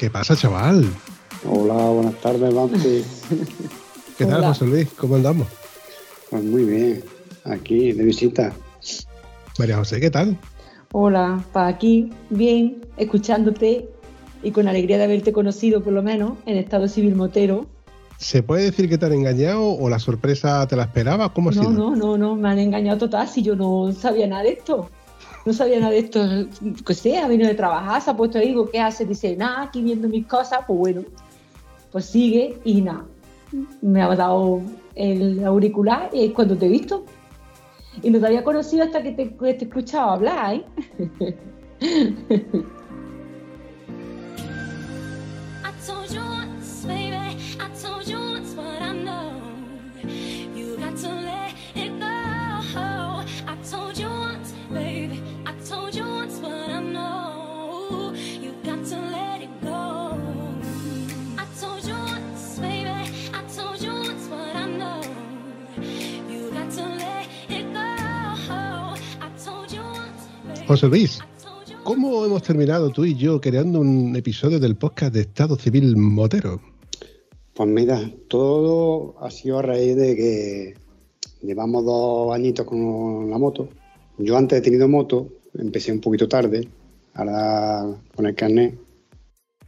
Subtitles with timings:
[0.00, 0.86] ¿Qué pasa, chaval?
[1.46, 2.78] Hola, buenas tardes, Vampi.
[4.16, 4.48] ¿Qué tal, Hola.
[4.48, 4.88] José Luis?
[4.96, 5.46] ¿Cómo andamos?
[6.30, 7.04] Pues muy bien,
[7.44, 8.50] aquí de visita.
[9.58, 10.38] María José, ¿qué tal?
[10.92, 13.90] Hola, pa' aquí, bien, escuchándote
[14.42, 17.66] y con alegría de haberte conocido, por lo menos, en estado civil motero.
[18.16, 21.32] ¿Se puede decir que te han engañado o la sorpresa te la esperabas?
[21.32, 21.72] ¿Cómo ha No, sido?
[21.74, 24.88] no, no, no, me han engañado total si yo no sabía nada de esto.
[25.46, 26.20] No sabía nada de esto,
[26.84, 29.06] que sé, ha venido de trabajar, se ha puesto ahí, ¿qué hace?
[29.06, 31.02] Dice, nada, aquí viendo mis cosas, pues bueno,
[31.90, 33.06] pues sigue y nada.
[33.80, 34.60] Me ha dado
[34.94, 37.04] el auricular y es cuando te he visto.
[38.02, 41.36] Y no te había conocido hasta que te, te he escuchado hablar, ¿eh?
[70.70, 71.18] José Luis,
[71.82, 76.60] ¿cómo hemos terminado tú y yo creando un episodio del podcast de Estado Civil Motero?
[77.54, 80.74] Pues mira, todo ha sido a raíz de que
[81.42, 83.68] llevamos dos añitos con la moto.
[84.18, 85.26] Yo antes he tenido moto,
[85.58, 86.68] empecé un poquito tarde,
[87.14, 88.78] ahora con el carnet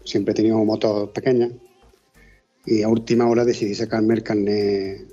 [0.04, 1.50] siempre he tenido motos pequeñas
[2.64, 5.12] y a última hora decidí sacarme el carnet.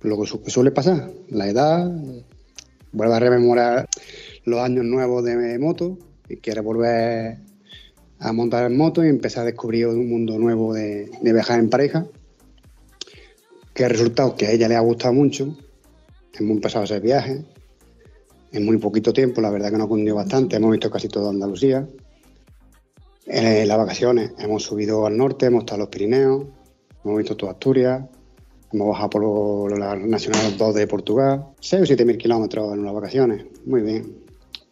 [0.00, 1.92] Lo que su- que suele pasar, la edad,
[2.92, 3.86] vuelve a rememorar
[4.44, 7.38] los años nuevos de moto y quiere volver
[8.18, 12.06] a montar en moto y empezar a descubrir un mundo nuevo de, viajar en pareja.
[13.74, 15.56] Que el resultado que a ella le ha gustado mucho.
[16.34, 17.42] Hemos empezado a hacer viajes
[18.52, 20.56] en muy poquito tiempo, la verdad que nos ha cundido bastante.
[20.56, 21.88] Hemos visto casi toda Andalucía.
[23.26, 26.46] En las vacaciones hemos subido al norte, hemos estado en los Pirineos,
[27.04, 28.04] hemos visto toda Asturias,
[28.72, 31.46] hemos bajado por la Nacional 2 de Portugal.
[31.60, 33.44] 6 o 7 mil kilómetros en las vacaciones.
[33.64, 34.23] Muy bien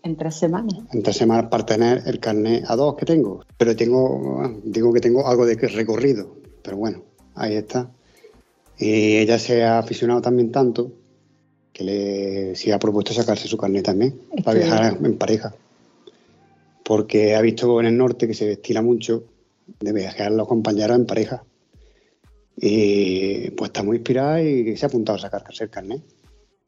[0.05, 0.75] En tres semanas.
[0.93, 3.45] en tres semanas para tener el carnet a dos que tengo.
[3.57, 6.37] Pero tengo, digo que tengo algo de recorrido.
[6.63, 7.05] Pero bueno,
[7.35, 7.91] ahí está.
[8.79, 10.93] Y ella se ha aficionado también tanto
[11.73, 15.55] que le sí ha propuesto sacarse su carnet también Es para viajar en pareja.
[16.85, 19.25] Porque ha visto en el norte que se estila mucho
[19.81, 21.45] de viajar los compañeros en pareja.
[22.57, 26.03] Y pues está muy inspirada y se ha apuntado a sacarse el carnet.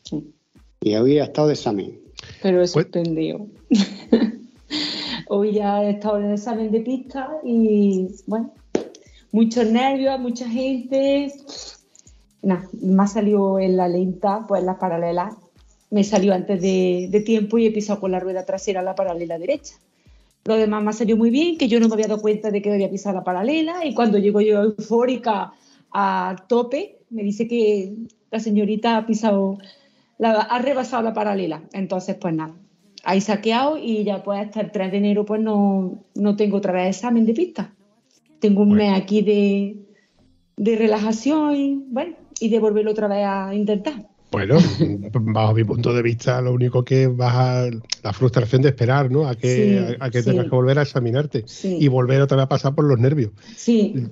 [0.04, 0.32] Sí.
[0.80, 2.03] Y hoy ha estado de examen.
[2.44, 3.46] Pero he Pues- suspendido.
[5.28, 8.52] Hoy ya he estado en el examen de pista y, bueno,
[9.32, 11.32] muchos nervios, mucha gente.
[12.42, 15.34] Nada, me ha salido en la lenta, pues en la paralela.
[15.90, 19.38] Me salió antes de, de tiempo y he pisado con la rueda trasera la paralela
[19.38, 19.76] derecha.
[20.44, 22.60] Lo demás me ha salido muy bien, que yo no me había dado cuenta de
[22.60, 25.54] que había pisado la paralela y cuando llego yo eufórica
[25.92, 27.94] a tope, me dice que
[28.30, 29.56] la señorita ha pisado,
[30.18, 31.62] la- ha rebasado la paralela.
[31.72, 32.54] Entonces, pues nada,
[33.04, 36.72] ahí saqueado y ya pues hasta el 3 de enero pues no, no tengo otra
[36.72, 37.72] vez examen de pista.
[38.40, 38.84] Tengo un Bueno.
[38.84, 39.76] mes aquí de,
[40.56, 44.06] de relajación y, bueno, y de volverlo otra vez a intentar.
[44.30, 44.56] Bueno,
[45.12, 47.66] bajo mi punto de vista, lo único que baja
[48.02, 49.28] la frustración de esperar, ¿no?
[49.28, 49.48] A que,
[49.88, 50.30] Sí, a, a que sí.
[50.30, 51.78] tengas que volver a examinarte Sí.
[51.80, 53.30] y volver otra vez a pasar por los nervios.
[53.56, 54.08] Sí,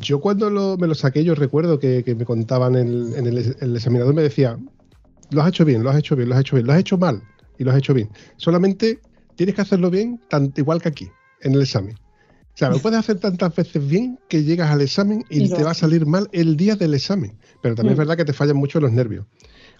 [0.00, 3.56] Yo cuando lo- me lo saqué, yo recuerdo que, que me contaban el- en el,
[3.60, 4.56] el examinador, me decía,
[5.30, 6.98] lo has hecho bien, lo has hecho bien, lo has hecho bien, lo has hecho
[6.98, 7.22] mal
[7.58, 8.08] y lo has hecho bien.
[8.36, 9.00] Solamente
[9.36, 11.08] tienes que hacerlo bien, tanto igual que aquí,
[11.42, 11.96] en el examen.
[11.96, 15.70] O sea, lo puedes hacer tantas veces bien que llegas al examen y, te va
[15.70, 17.38] a salir mal el día del examen.
[17.62, 18.00] Pero también es Mm.
[18.00, 19.24] verdad que te fallan mucho los nervios.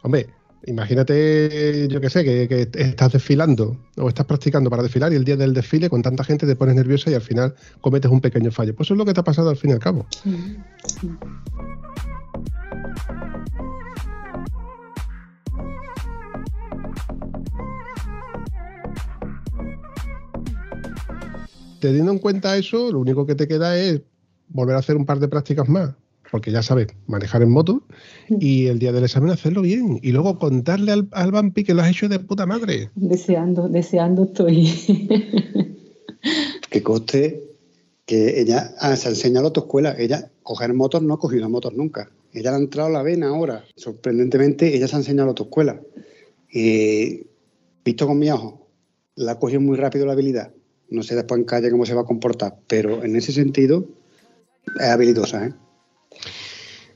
[0.02, 0.28] Hombre,
[0.66, 5.24] imagínate, yo qué sé, que, que estás desfilando o estás practicando para desfilar y el
[5.24, 8.50] día del desfile con tanta gente te pones nerviosa y al final cometes un pequeño
[8.50, 8.74] fallo.
[8.74, 10.06] Pues eso es lo que te ha pasado al fin y al cabo.
[21.80, 24.00] Teniendo en cuenta eso, lo único que te queda es
[24.48, 25.94] volver a hacer un par de prácticas más
[26.30, 27.82] porque ya sabes, manejar en moto,
[28.28, 29.98] y el día del examen hacerlo bien.
[30.02, 32.90] Y luego contarle al, al vampi que lo has hecho de puta madre.
[32.94, 34.68] Deseando, deseando estoy.
[36.68, 37.50] Que coste
[38.04, 39.96] que ella ah, se ha enseñado a la autoescuela.
[39.98, 42.10] Ella coger motos no ha cogido motos nunca.
[42.32, 43.64] Ella le ha entrado a la vena ahora.
[43.74, 45.80] Sorprendentemente, ella se ha enseñado a la autoescuela.
[46.52, 47.22] Y
[47.84, 48.68] visto con mi ojo,
[49.16, 50.52] la ha cogido muy rápido la habilidad.
[50.90, 53.86] No sé después en calle cómo se va a comportar, pero en ese sentido
[54.78, 55.54] es habilidosa, ¿eh?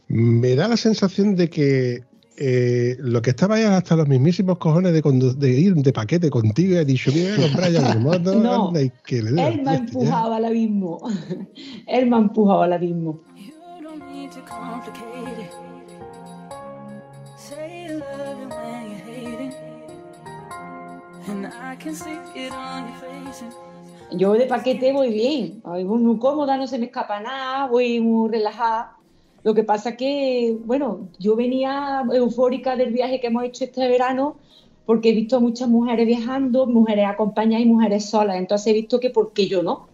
[0.09, 2.03] Me da la sensación de que
[2.37, 6.79] eh, lo que estaba ya hasta los mismísimos cojones de, ir de paquete contigo y
[6.79, 7.37] he dicho, mira,
[7.95, 10.99] mi moto, No, anda, y que le Él me ha empujado al abismo.
[11.87, 13.23] Él me ha empujado al abismo.
[21.27, 23.74] And I can see it on your face.
[24.11, 28.31] Yo de paquete voy bien, voy muy cómoda, no se me escapa nada, voy muy
[28.31, 28.97] relajada.
[29.43, 34.37] Lo que pasa que, bueno, yo venía eufórica del viaje que hemos hecho este verano
[34.87, 38.37] porque he visto a muchas mujeres viajando, mujeres acompañadas y mujeres solas.
[38.37, 39.87] Entonces he visto que, ¿por qué yo no?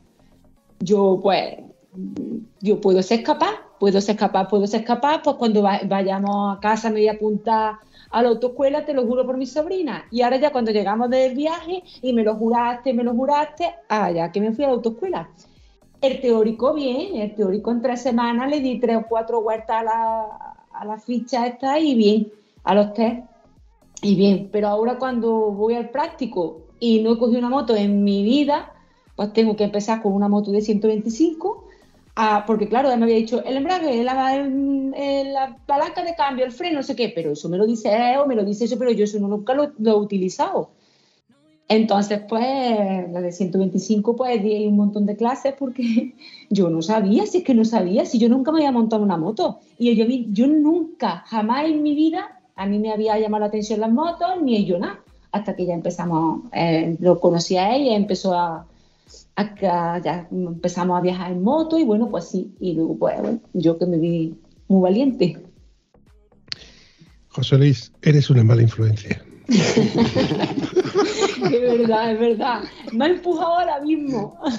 [0.80, 1.56] Yo, pues,
[2.60, 3.22] yo puedo ser
[3.78, 4.16] puedo ser
[4.48, 7.74] puedo ser capaz, pues cuando va- vayamos a casa me voy a apuntar
[8.10, 10.04] a la autoescuela, te lo juro por mi sobrina.
[10.10, 14.10] Y ahora ya cuando llegamos del viaje y me lo juraste, me lo juraste, ah,
[14.10, 15.30] ya que me fui a la autoescuela.
[16.00, 19.82] El teórico bien, el teórico en tres semanas le di tres o cuatro vueltas a
[19.82, 22.32] la, a la ficha esta y bien,
[22.64, 23.22] a los test
[24.02, 24.48] y bien.
[24.50, 28.72] Pero ahora cuando voy al práctico y no he cogido una moto en mi vida,
[29.14, 31.68] pues tengo que empezar con una moto de 125,
[32.16, 36.44] ah, porque claro, ya me había dicho el embrague, la, el- la palanca de cambio,
[36.44, 38.64] el freno, no sé qué, pero eso me lo dice él o me lo dice
[38.64, 40.70] eso, pero yo eso nunca lo, lo he utilizado.
[41.68, 42.42] Entonces, pues,
[43.12, 46.14] la de 125, pues di un montón de clases porque
[46.50, 49.16] yo no sabía, si es que no sabía, si yo nunca me había montado una
[49.16, 49.58] moto.
[49.78, 53.78] Y yo, yo nunca, jamás en mi vida, a mí me había llamado la atención
[53.80, 54.98] las motos, ni yo nada.
[55.30, 58.66] Hasta que ya empezamos, eh, lo conocí a ella, empezó a,
[59.36, 62.54] a, a- ya empezamos a viajar en moto y bueno, pues sí.
[62.60, 64.34] Y luego, pues, bueno, yo que me vi
[64.68, 65.38] muy valiente.
[67.28, 69.22] José Luis, eres una mala influencia.
[71.42, 72.60] Es verdad, es verdad.
[72.92, 74.38] Me ha empujado ahora mismo.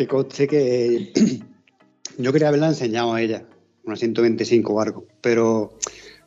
[0.00, 1.12] Que coste que
[2.16, 3.44] yo quería haberla enseñado a ella,
[3.84, 5.74] una 125 o pero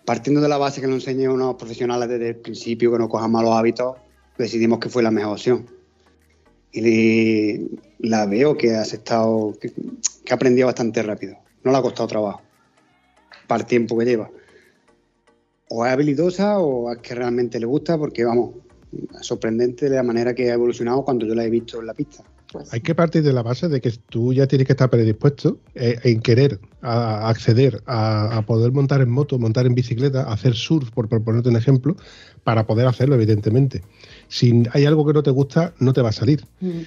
[0.05, 3.09] partiendo de la base que lo enseñé a unos profesionales desde el principio, que no
[3.09, 3.95] cojan malos hábitos,
[4.37, 5.65] decidimos que fue la mejor opción.
[6.71, 9.73] Y la veo que ha aceptado, que,
[10.29, 11.37] ha aprendido bastante rápido.
[11.63, 12.43] No le ha costado trabajo,
[13.47, 14.29] para el tiempo que lleva.
[15.69, 18.51] O es habilidosa o es que realmente le gusta, porque vamos,
[19.21, 22.23] sorprendente de la manera que ha evolucionado cuando yo la he visto en la pista.
[22.71, 25.99] Hay que partir de la base de que tú ya tienes que estar predispuesto eh,
[26.03, 30.91] en querer a- acceder a, a poder montar en moto, montar en bicicleta, hacer surf,
[30.91, 31.95] por, por ponerte un ejemplo,
[32.43, 33.81] para poder hacerlo, evidentemente.
[34.27, 36.43] Si hay algo que no te gusta, no te va a salir.
[36.61, 36.85] Oye,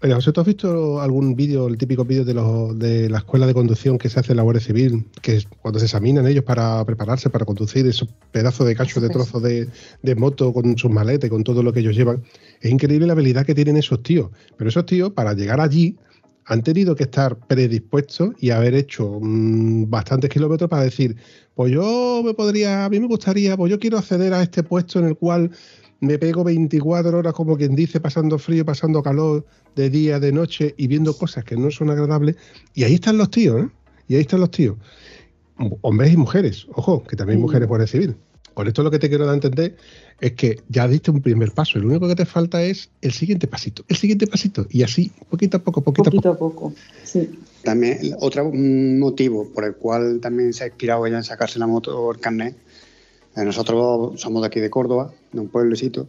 [0.00, 3.54] José, ¿tú has visto algún vídeo, el típico vídeo de, los- de la escuela de
[3.54, 6.84] conducción que se hace en la Guardia Civil, que es cuando se examinan ellos para
[6.84, 9.68] prepararse, para conducir esos pedazos de cachos de trozos de,
[10.02, 12.22] de moto con sus maletes, con todo lo que ellos llevan?
[12.60, 14.30] Es increíble la habilidad que tienen esos tíos.
[14.56, 15.96] Pero esos tíos, para llegar allí,
[16.44, 21.16] han tenido que estar predispuestos y haber hecho mm, bastantes kilómetros para decir,
[21.54, 25.00] pues yo me podría, a mí me gustaría, pues yo quiero acceder a este puesto
[25.00, 25.50] en el cual
[26.00, 30.74] me pego 24 horas, como quien dice, pasando frío, pasando calor, de día, de noche
[30.76, 32.36] y viendo cosas que no son agradables.
[32.74, 33.68] Y ahí están los tíos, ¿eh?
[34.08, 34.76] Y ahí están los tíos.
[35.82, 37.42] Hombres y mujeres, ojo, que también Mm.
[37.42, 38.16] mujeres pueden recibir.
[38.54, 39.76] Con esto lo que te quiero dar a entender
[40.20, 43.12] es que ya diste un primer paso y lo único que te falta es el
[43.12, 44.66] siguiente pasito, el siguiente pasito.
[44.70, 46.66] Y así, poquito a poco, poquito, Poquito a poco.
[46.68, 46.74] a poco,
[47.04, 47.28] sí.
[47.62, 51.96] También otro motivo por el cual también se ha inspirado ella en sacarse la moto
[52.00, 52.56] o el carnet.
[53.38, 56.08] Eh, nosotros somos de aquí de Córdoba, de un pueblecito,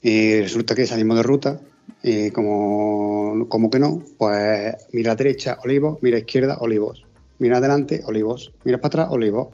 [0.00, 1.60] y resulta que salimos de ruta
[2.02, 7.04] y como, como que no, pues mira derecha, olivos, mira izquierda, olivos,
[7.38, 9.48] mira adelante, olivos, mira para atrás, olivos.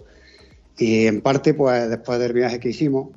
[0.76, 3.10] Y en parte, pues después del viaje que hicimos,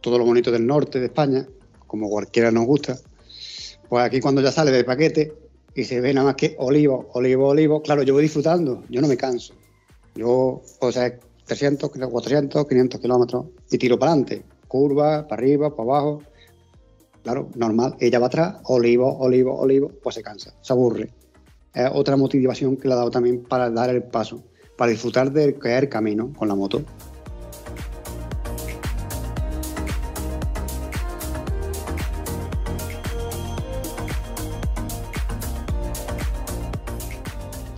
[0.00, 1.46] todo lo bonito del norte de España,
[1.86, 2.96] como cualquiera nos gusta,
[3.88, 5.32] pues aquí cuando ya sale de paquete
[5.74, 9.08] y se ve nada más que olivo, olivo, olivo, claro, yo voy disfrutando, yo no
[9.08, 9.54] me canso.
[10.14, 15.82] Yo puedo hacer 300, 400, 500 kilómetros y tiro para adelante, curva, para arriba, para
[15.82, 16.22] abajo.
[17.24, 21.10] Claro, normal, ella va atrás, olivo, olivo, olivo, pues se cansa, se aburre.
[21.74, 24.44] Es otra motivación que le ha dado también para dar el paso.
[24.76, 26.82] para disfrutar de que es el camino con la moto.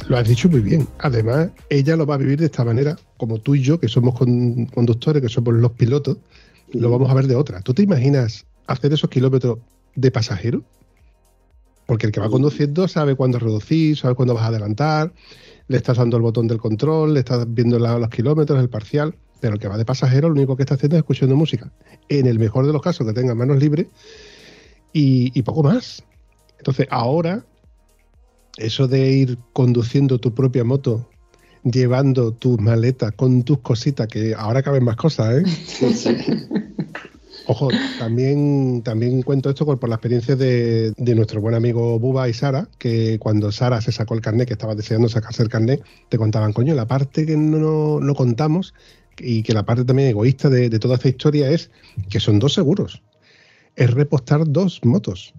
[0.09, 0.87] Lo has dicho muy bien.
[0.99, 4.19] Además, ella lo va a vivir de esta manera, como tú y yo, que somos
[4.19, 6.17] con- conductores, que somos los pilotos,
[6.73, 7.61] lo vamos a ver de otra.
[7.61, 9.61] ¿Tú te imaginas hacer esos kilómetros
[9.95, 10.65] de pasajero?
[11.87, 15.13] Porque el que va conduciendo sabe cuándo reducir, sabe cuándo vas a adelantar,
[15.69, 19.15] le estás dando el botón del control, le estás viendo la- los kilómetros, el parcial.
[19.41, 21.71] Pero el que va de pasajero, lo único que está haciendo es escuchando música.
[22.09, 23.87] En el mejor de los casos, que tenga manos libres
[24.93, 26.03] y, y poco más.
[26.59, 27.45] Entonces, ahora
[28.57, 31.09] eso de ir conduciendo tu propia moto,
[31.65, 36.49] llevando tus maletas con tus cositas, que ahora caben más cosas, ¿eh?
[37.47, 42.29] Ojo, también, también cuento esto por, por la experiencia de, de nuestro buen amigo Buba
[42.29, 45.83] y Sara, que cuando Sara se sacó el carnet, que estaba deseando sacarse el carnet,
[46.09, 48.75] te contaban, coño, la parte que no, no contamos
[49.19, 51.71] y que la parte también egoísta de, de toda esta historia es
[52.09, 53.03] que son dos seguros.
[53.75, 55.35] Es repostar dos motos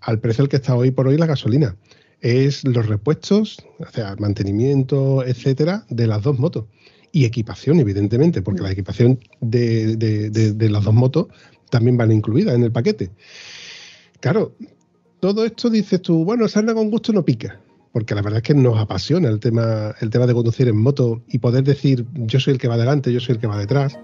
[0.00, 1.76] al precio al que está hoy por hoy la gasolina
[2.20, 6.64] es los repuestos, o sea, mantenimiento, etcétera, de las dos motos.
[7.12, 11.28] Y equipación, evidentemente, porque la equipación de, de- de- las dos motos
[11.70, 13.10] también van incluidas en el paquete.
[14.20, 14.54] Claro,
[15.20, 17.60] todo esto dices tú, bueno, sarna con gusto no pica.
[17.92, 21.22] Porque la verdad es que nos apasiona el tema, el tema de conducir en moto
[21.28, 23.98] y poder decir yo soy el que va adelante, yo soy el que va detrás.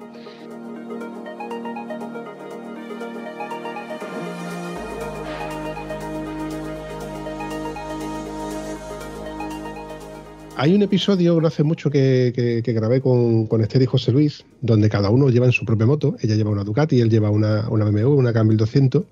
[10.57, 14.89] Hay un episodio no hace mucho que, grabé con, con Esther y José Luis, donde
[14.89, 16.17] cada uno lleva en su propia moto.
[16.21, 19.05] Ella lleva una Ducati, él lleva una, una BMW, una K1200,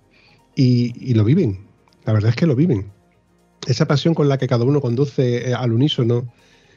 [0.54, 1.66] y, lo viven.
[2.04, 2.92] La verdad es que lo viven.
[3.66, 6.32] Esa pasión con la que cada uno conduce eh, al unísono,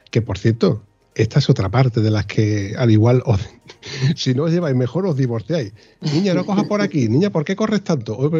[0.10, 0.82] que por cierto,
[1.14, 3.48] esta es otra parte de las que al igual, os-
[4.16, 5.74] si no os lleváis mejor os divorciáis.
[6.02, 7.08] Niña, no cojas por aquí.
[7.08, 8.32] Niña, ¿por qué corres tanto?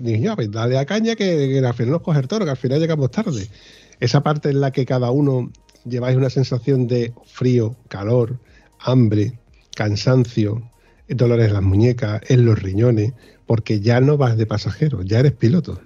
[0.00, 2.56] Niña, pues dale a caña que, que al final nos coge el toro, que al
[2.56, 3.46] final llegamos tarde.
[3.98, 5.50] Esa parte en la que cada uno
[5.88, 8.38] lleváis una sensación de frío, calor,
[8.78, 9.38] hambre,
[9.74, 10.62] cansancio,
[11.08, 13.12] dolores en las muñecas, en los riñones,
[13.46, 15.80] porque ya no vas de pasajero, ya eres piloto.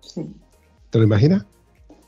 [0.00, 0.34] Sí,
[0.90, 1.44] ¿Te lo imaginas?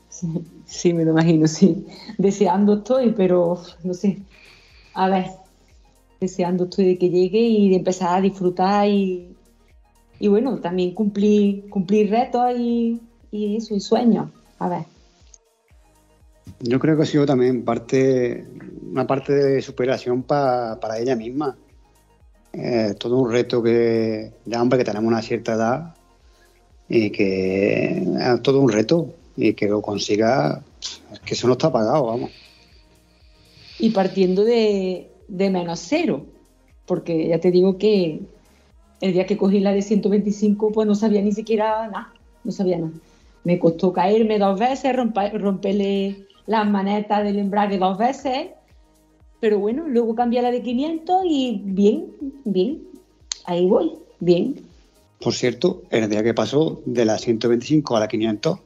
[0.09, 0.27] sí,
[0.65, 1.85] sí, me lo imagino, sí.
[2.17, 4.21] Deseando estoy, pero no sé.
[4.93, 5.27] A ver,
[6.19, 9.35] deseando estoy de que llegue y de empezar a disfrutar y,
[10.19, 13.01] y bueno, también cumplir, cumplir retos y,
[13.31, 14.29] y eso, y sueños.
[14.59, 14.98] A ver.
[16.61, 18.45] Yo creo que ha sido también parte,
[18.91, 21.57] una parte de superación pa- para ella misma.
[22.51, 25.95] Eh, todo un reto que ya hombre que tenemos una cierta edad
[26.89, 30.61] y que es todo un reto y que lo consiga,
[31.25, 32.31] que eso no está pagado, vamos.
[33.81, 36.25] y partiendo de, de menos cero,
[36.85, 38.19] porque ya te digo que
[38.99, 42.13] el día que cogí la de 125, pues no sabía ni siquiera nada,
[42.43, 42.91] no sabía nada.
[43.45, 48.47] Me costó caerme dos veces, rompa- romperle las manetas del embrague dos veces,
[49.39, 52.07] pero bueno, luego cambié la de 500 y bien,
[52.43, 52.81] bien,
[53.45, 54.55] ahí voy, bien.
[55.21, 58.57] Por cierto, el día que pasó de la 125 a la 500,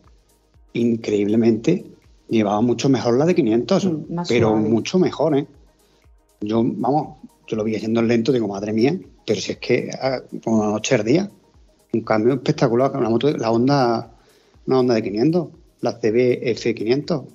[0.74, 1.86] increíblemente
[2.30, 4.70] llevaba mucho mejor la de 500, Mm, pero suave.
[4.70, 5.46] mucho mejor, ¿eh?
[6.40, 10.22] Yo, vamos, yo lo vi haciendo lento, digo, madre mía, pero si es que ah,
[10.42, 11.30] como una noche al día,
[11.92, 14.10] un cambio espectacular, una moto, la Honda,
[14.68, 15.48] una Honda de 500,
[15.82, 17.26] la CB F500,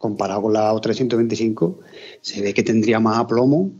[0.00, 1.80] comparado con la otra de 125,
[2.22, 3.70] se ve que tendría más aplomo,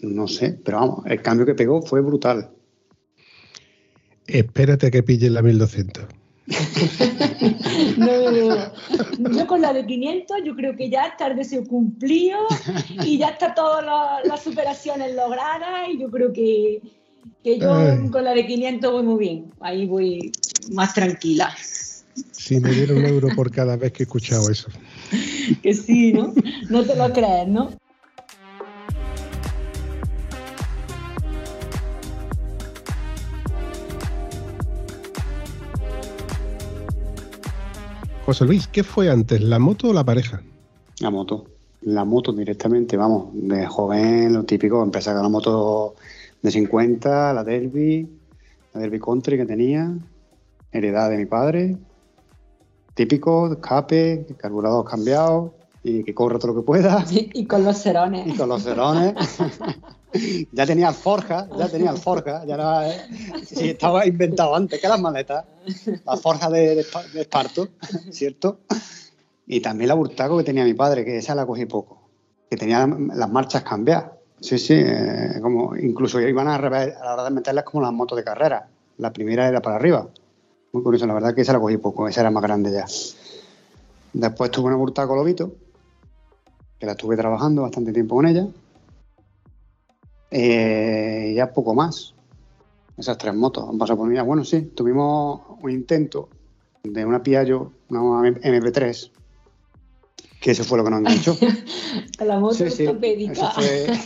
[0.00, 2.50] no sé, pero vamos, el cambio que pegó fue brutal.
[4.26, 6.04] Espérate a que pilles la 1200.
[7.96, 8.72] No,
[9.32, 12.38] yo con la de 500 yo creo que ya está el deseo cumplido
[13.04, 16.80] y ya está todas la- las superaciones logradas y yo creo que,
[17.44, 18.10] que yo Ay.
[18.10, 20.32] con la de 500 voy muy bien, ahí voy
[20.72, 21.54] más tranquila.
[22.32, 24.68] Si me diera un euro por cada vez que he escuchado eso.
[25.62, 26.32] Que sí, ¿no?
[26.70, 27.70] No te lo crees, ¿no?
[38.28, 40.42] José Luis, ¿qué fue antes, la moto o la pareja?
[41.00, 41.46] La moto.
[41.80, 45.94] La moto directamente, vamos, de joven, lo típico, empecé con la moto
[46.42, 48.06] de 50, la Derby,
[48.74, 49.96] la Derby Country que tenía,
[50.72, 51.78] heredad de mi padre,
[52.98, 57.80] típico, escape, carburador cambiado y que corra todo lo que pueda, Y con los y
[57.82, 58.36] cerones.
[58.36, 59.14] con los cerones.
[60.52, 63.00] ya tenía alforja, ya tenía alforja, ya era, eh,
[63.46, 65.44] sí, estaba inventado antes que las maletas,
[66.04, 67.68] la forja de, de espa- de esparto,
[68.10, 68.60] ¿cierto?
[69.46, 72.08] Y también la Burtaco que tenía mi padre, que esa la cogí poco,
[72.50, 74.10] que tenía las marchas cambiadas.
[74.40, 77.92] Sí, sí, eh, como incluso iban a, revés, a la hora de meterlas como las
[77.92, 78.68] motos de carrera.
[78.98, 80.08] La primera era para arriba.
[80.72, 82.84] Muy curioso, la verdad que esa la cogí poco, esa era más grande ya.
[84.12, 85.54] Después tuve una Burtaco Lobito,
[86.78, 88.46] que la estuve trabajando bastante tiempo con ella.
[90.30, 92.14] Eh, ya poco más.
[92.96, 94.20] Esas tres motos han pasado por mí.
[94.20, 96.28] Bueno, sí, tuvimos un intento
[96.82, 99.10] de una Piaggio, una MP3,
[100.40, 101.36] que eso fue lo que nos enganchó.
[102.24, 102.84] La moto Sí, sí.
[102.84, 103.86] Eso fue,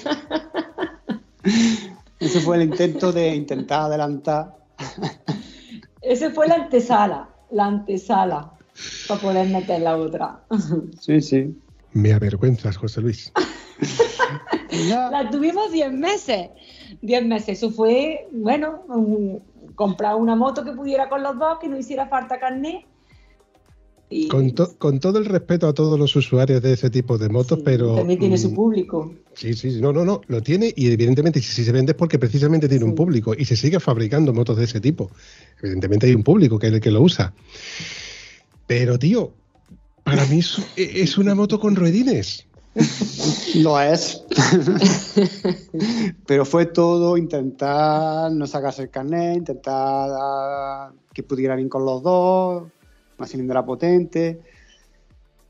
[2.21, 4.57] ese fue el intento de intentar adelantar.
[6.03, 8.53] Ese fue la antesala, la antesala,
[9.09, 10.41] para poder meter la otra.
[11.01, 11.57] Sí, sí.
[11.93, 13.33] Me avergüenzas, José Luis.
[14.91, 16.49] La tuvimos 10 meses.
[17.03, 17.59] 10 meses.
[17.59, 19.43] Eso fue, bueno, un-
[19.75, 22.87] comprar una moto que pudiera con los dos, que no hiciera falta carnet.
[24.15, 27.31] Y Con, to- con todo el respeto a todos los usuarios de ese tipo de
[27.31, 27.95] motos, sí, pero.
[27.95, 29.15] También tiene su mm, público.
[29.35, 31.97] Sí, sí, sí, no, no, no, lo tiene y evidentemente si, si se vende es
[31.97, 35.11] porque precisamente tiene un público y se sigue fabricando motos de ese tipo.
[35.63, 37.33] Evidentemente hay un público que es el que lo usa.
[38.67, 39.33] Pero, tío,
[40.05, 42.47] para mí es, es una moto con ruedines.
[43.57, 44.23] lo es.
[46.27, 52.65] Pero fue todo intentar no sacarse el carnet, intentar que pudiera ir con los dos,
[53.23, 54.41] una cilindra potente.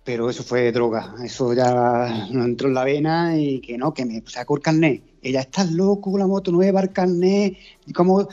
[0.04, 4.04] Pero eso fue droga, eso ya nos entró en la vena y que no, que
[4.04, 5.00] me sacó el carnet.
[5.22, 7.56] Ella, estás loco, la moto nueva, el carnet.
[7.86, 8.28] Y como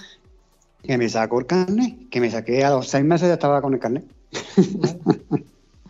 [0.82, 3.76] que me sacó el carnet, que me saqué a los seis meses ya estaba con
[3.76, 4.04] el carnet.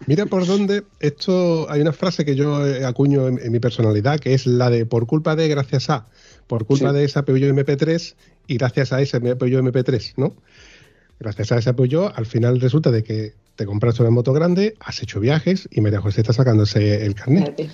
[0.05, 4.19] Mira por dónde esto hay una frase que yo eh, acuño en, en mi personalidad
[4.19, 6.07] que es la de por culpa de gracias a,
[6.47, 6.95] por culpa Sí.
[6.95, 8.15] de ese Peugeot MP3
[8.47, 10.33] y gracias a ese Peugeot MP3, ¿no?
[11.19, 15.03] Gracias a ese Peugeot al final resulta de que te compraste una moto grande, has
[15.03, 17.69] hecho viajes y María José está sacándose el carnet.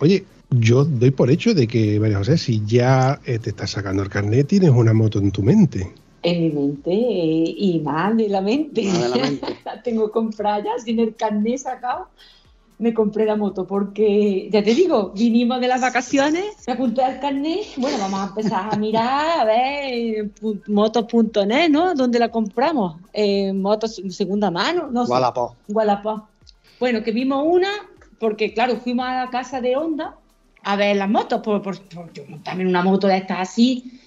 [0.00, 4.02] Oye, yo doy por hecho de que María José, si ya eh, te estás sacando
[4.02, 5.92] el carnet, tienes una moto en tu mente.
[6.24, 8.82] En mi mente eh, y más de la mente.
[8.82, 9.46] De la mente.
[9.64, 12.08] la tengo comprada ya, sin el carnet sacado.
[12.82, 17.20] Me compré la moto porque, ya te digo, vinimos de las vacaciones, me apunté al
[17.20, 17.60] carnet.
[17.76, 20.30] Bueno, vamos a empezar a mirar, a ver,
[20.66, 21.94] motos.net, ¿no?
[21.94, 22.96] ¿Dónde la compramos?
[23.12, 25.12] Eh, motos segunda mano, no sé.
[25.12, 25.52] Wallapop.
[25.68, 26.26] Gualapó.
[26.80, 27.70] Bueno, que vimos una,
[28.18, 30.16] porque claro, fuimos a la casa de Honda
[30.64, 34.00] a ver las motos, por, por, por yo montarme en una moto de estas así.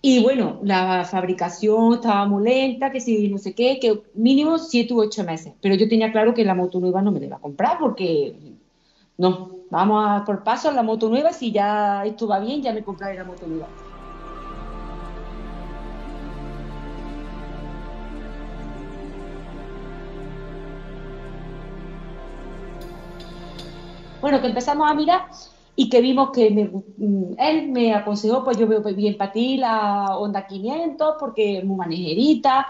[0.00, 4.94] Y bueno, la fabricación estaba muy lenta, que si no sé qué, que mínimo 7
[4.94, 5.54] u 8 meses.
[5.60, 8.36] Pero yo tenía claro que la moto nueva no me la iba a comprar porque
[9.16, 12.84] no, vamos a por paso la moto nueva, si ya esto va bien, ya me
[12.84, 13.68] compraré la moto nueva.
[24.20, 25.26] Bueno, que empezamos a mirar
[25.80, 26.64] y que vimos que me-
[27.06, 31.64] mm, él me aconsejó, pues yo veo bien para ti la Honda 500 porque es
[31.64, 32.66] muy manejerita.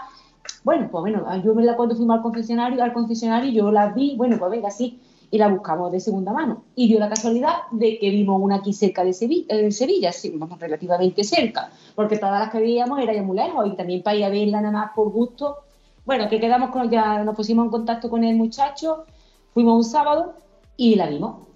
[0.63, 4.15] Bueno, pues bueno, yo me la cuando fuimos al concesionario, al concesionario yo la vi,
[4.15, 4.99] bueno, pues venga, sí,
[5.31, 6.65] y la buscamos de segunda mano.
[6.75, 10.31] Y dio la casualidad de que vimos una aquí cerca de Sevilla, en Sevilla, sí,
[10.59, 14.25] relativamente cerca, porque todas las que veíamos eran ya muy lejos y también para ir
[14.25, 15.57] a verla nada más por gusto.
[16.05, 19.05] Bueno, que quedamos con, ya nos pusimos en contacto con el muchacho,
[19.53, 20.35] fuimos un sábado
[20.77, 21.48] y la vimos.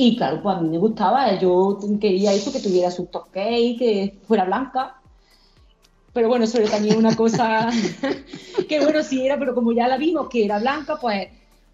[0.00, 4.16] Y claro, pues a mí me gustaba, yo quería eso, que tuviera sus toques, que
[4.28, 4.94] fuera blanca.
[6.12, 7.68] Pero bueno, eso era también una cosa
[8.68, 11.26] que bueno, sí era, pero como ya la vimos que era blanca, pues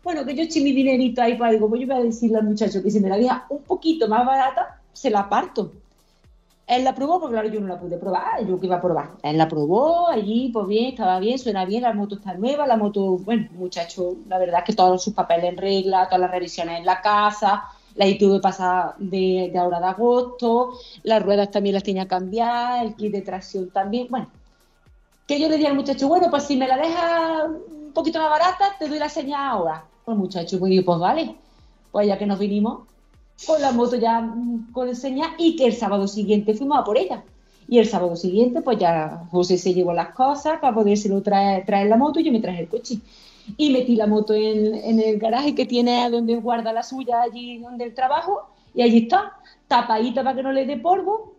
[0.02, 2.44] bueno, que yo eché mi dinerito ahí para, digo, pues yo voy a decirle al
[2.44, 5.72] muchacho que si me la deja un poquito más barata, se la parto.
[6.66, 9.10] Él la probó, porque claro, yo no la pude probar, yo que iba a probar.
[9.22, 12.78] Él la probó, allí, pues bien, estaba bien, suena bien, la moto está nueva, la
[12.78, 16.78] moto, bueno, muchacho, la verdad es que todos sus papeles en regla, todas las revisiones
[16.78, 22.08] en la casa, la ITV pasada de, ahora de agosto, las ruedas también las tenía
[22.08, 24.28] cambiadas, el kit de tracción también, bueno.
[25.26, 28.30] Que yo le di al muchacho, bueno, pues si me la deja un poquito más
[28.30, 29.84] barata, te doy la señal ahora.
[30.04, 31.36] Pues muchacho, pues digo, pues vale,
[31.90, 32.80] pues ya que nos vinimos,
[33.46, 36.98] con la moto ya mm, con señal y que el sábado siguiente fuimos a por
[36.98, 37.24] ella.
[37.66, 41.88] Y el sábado siguiente, pues ya José se llevó las cosas para podérselo traer, traer
[41.88, 42.98] la moto y yo me traje el coche.
[43.56, 47.58] Y metí la moto en, en el garaje que tiene donde guarda la suya, allí
[47.58, 49.34] donde el trabajo, y allí está,
[49.68, 51.34] tapadita para que no le dé polvo.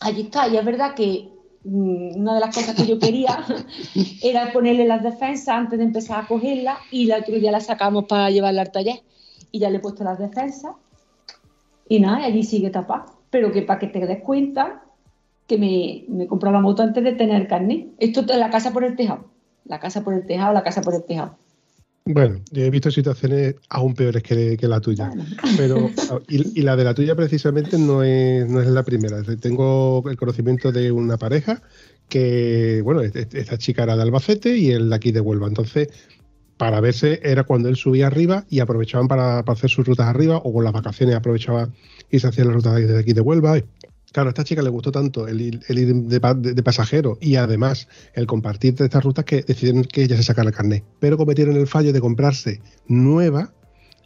[0.00, 1.28] Allí está, y es verdad que
[1.64, 3.44] mm, una de las cosas que yo quería
[4.22, 8.04] era ponerle las defensas antes de empezar a cogerla, y la otro día la sacamos
[8.04, 9.00] para llevarla al taller.
[9.50, 10.72] Y ya le he puesto las defensas,
[11.88, 13.06] y nada, y allí sigue tapada.
[13.30, 14.82] Pero que para que te des cuenta
[15.46, 17.88] que me, me compré la moto antes de tener carnet.
[17.98, 19.31] Esto es la casa por el tejado.
[19.64, 21.36] La casa por el tejado, la casa por el tejado.
[22.04, 25.12] Bueno, yo he visto situaciones aún peores que, que la tuya.
[25.56, 25.88] Pero,
[26.28, 29.22] y, y la de la tuya precisamente no es, no es la primera.
[29.40, 31.62] Tengo el conocimiento de una pareja
[32.08, 35.46] que, bueno, esta chica era de Albacete y él de aquí de Huelva.
[35.46, 35.88] Entonces,
[36.56, 40.38] para verse era cuando él subía arriba y aprovechaban para, para hacer sus rutas arriba
[40.38, 41.68] o con las vacaciones aprovechaba
[42.10, 43.60] y se hacían las rutas desde aquí de Huelva.
[44.12, 47.36] Claro, a esta chica le gustó tanto el ir, de, pa- de- de pasajero y
[47.36, 50.84] además el compartir de estas rutas que decidieron que ella se sacara el carnet.
[51.00, 53.52] Pero cometieron el fallo de comprarse nueva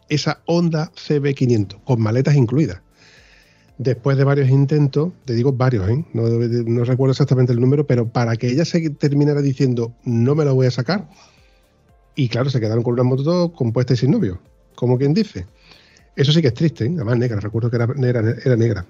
[0.09, 2.81] esa Honda CB500 con maletas incluidas.
[3.77, 6.03] Después de varios intentos, te digo varios, ¿eh?
[6.13, 10.51] no, recuerdo exactamente el número, pero para que ella se terminara diciendo no me la
[10.53, 11.07] voy a sacar,
[12.15, 14.41] y claro, se quedaron con una moto compuesta y sin novio,
[14.73, 15.45] como quien dice.
[16.15, 16.91] Eso sí que es triste, ¿eh?
[16.95, 18.87] además negra, recuerdo que era negra.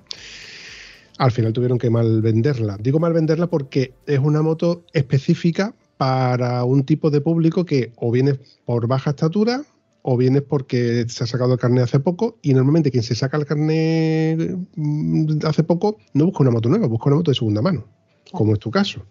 [1.18, 2.78] Al final tuvieron que mal venderla.
[2.80, 8.12] Digo mal venderla porque es una moto específica para un tipo de público que o
[8.12, 9.64] viene por baja estatura
[10.10, 13.14] o bien es porque se ha sacado el carnet hace poco y normalmente quien se
[13.14, 17.36] saca el carnet mm, hace poco no busca una moto nueva, busca una moto de
[17.36, 17.86] segunda mano,
[18.32, 19.06] como es tu caso.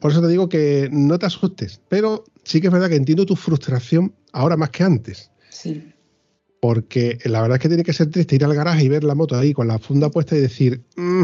[0.00, 3.24] Por eso te digo que no te asustes, pero sí que es verdad que entiendo
[3.24, 5.30] tu frustración ahora más que antes.
[5.50, 5.92] Sí.
[6.66, 9.14] Porque la verdad es que tiene que ser triste ir al garaje y ver la
[9.14, 11.22] moto ahí con la funda puesta y decir, "Mm,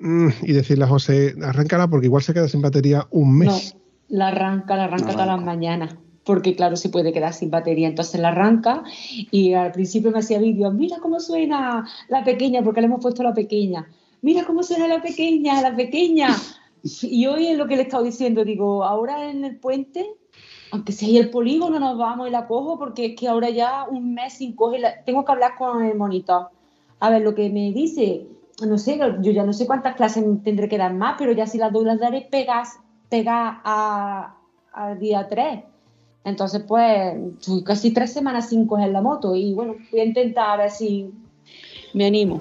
[0.00, 3.74] mm", y decirle a José, arráncala porque igual se queda sin batería un mes.
[3.74, 3.80] No,
[4.18, 5.46] la arranca, la arranca La todas las arranca.
[5.54, 5.94] mañanas.
[6.24, 7.86] Porque claro, se puede quedar sin batería.
[7.86, 8.82] Entonces la arranca
[9.30, 13.22] y al principio me hacía vídeos, mira cómo suena la pequeña, porque le hemos puesto
[13.22, 13.86] la pequeña.
[14.20, 16.28] Mira cómo suena la pequeña, la pequeña.
[17.02, 20.04] Y hoy es lo que le he estado diciendo, digo, ahora en el puente,
[20.72, 23.86] aunque sea ahí el polígono, nos vamos y la cojo, porque es que ahora ya
[23.90, 25.02] un mes sin cogerla.
[25.04, 26.48] Tengo que hablar con el monitor.
[27.00, 28.26] A ver, lo que me dice,
[28.66, 31.58] no sé, yo ya no sé cuántas clases tendré que dar más, pero ya si
[31.58, 32.78] las doy las daré pegas,
[33.08, 34.36] pegas a,
[35.00, 35.64] día 3.
[36.24, 40.50] Entonces, pues, estoy casi tres semanas sin coger la moto y bueno, voy a intentar
[40.50, 41.10] a ver si
[41.94, 42.40] me animo.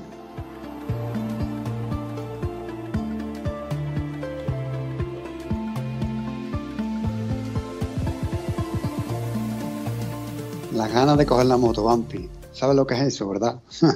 [10.79, 12.29] Las ganas de coger la moto, Vampi.
[12.53, 13.59] ¿Sabes lo que es eso, verdad?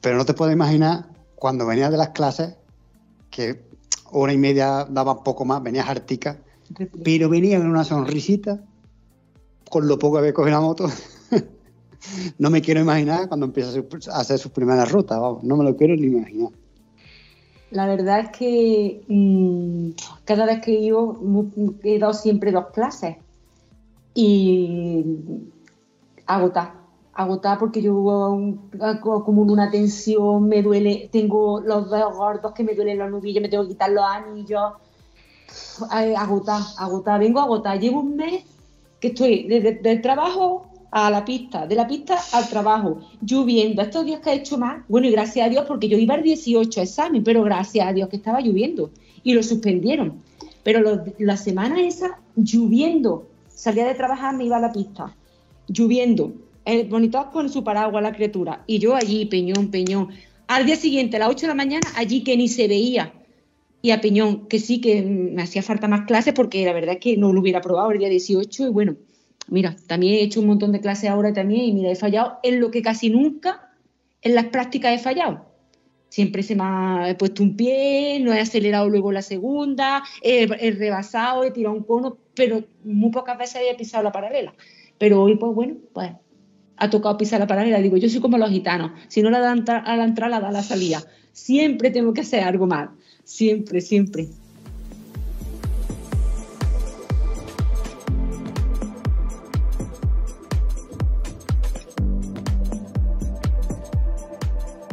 [0.00, 2.56] Pero no te puedes imaginar cuando venías de las clases,
[3.30, 3.62] que
[4.10, 6.40] hora y media daba poco más, venías hartica,
[7.04, 8.60] pero venía con una sonrisita,
[9.70, 10.90] con lo poco que había cogido la moto.
[12.38, 13.78] no me quiero imaginar cuando empieza
[14.12, 16.50] a hacer sus primeras rutas, vamos, no me lo quiero ni imaginar.
[17.70, 19.90] La verdad es que mm,
[20.24, 21.16] cada vez que yo
[21.84, 23.18] he dado siempre dos clases
[24.14, 25.04] y
[26.28, 26.74] agotar,
[27.14, 28.28] agotar porque yo
[28.80, 33.48] acumulo una tensión, me duele, tengo los dedos gordos que me duelen los nudillos, me
[33.48, 34.72] tengo que quitar los anillos,
[35.90, 38.44] Ay, agotar, agotar, vengo a agotar, llevo un mes
[39.00, 43.80] que estoy desde trabajo a la pista, de la pista al trabajo, lloviendo.
[43.82, 46.22] Estos días que ha hecho más, bueno, y gracias a Dios, porque yo iba al
[46.22, 48.90] 18 examen, pero gracias a Dios que estaba lloviendo
[49.22, 50.20] y lo suspendieron.
[50.62, 55.14] Pero los- la semana esa, lloviendo, salía de trabajar, me iba a la pista,
[55.68, 56.32] lloviendo.
[56.64, 60.10] El monitor con su paraguas, la criatura, y yo allí, peñón, peñón.
[60.48, 63.12] Al día siguiente, a las 8 de la mañana, allí que ni se veía.
[63.80, 67.00] Y a Peñón, que sí que me hacía falta más clases porque la verdad es
[67.00, 68.96] que no lo hubiera probado el día 18 y bueno,
[69.46, 72.60] mira, también he hecho un montón de clases ahora también y mira, he fallado en
[72.60, 73.70] lo que casi nunca
[74.22, 75.46] en las prácticas he fallado.
[76.08, 80.70] Siempre se me ha puesto un pie, no he acelerado luego la segunda, he, he
[80.72, 84.54] rebasado, he tirado un cono, pero muy pocas veces había pisado la paralela.
[84.98, 86.10] Pero hoy, pues bueno, pues
[86.76, 87.80] ha tocado pisar la paralela.
[87.80, 90.48] Digo, yo soy como los gitanos, si no la dan a la entrada, la da
[90.48, 91.02] a la salida.
[91.32, 92.90] Siempre tengo que hacer algo más,
[93.24, 94.28] siempre, siempre.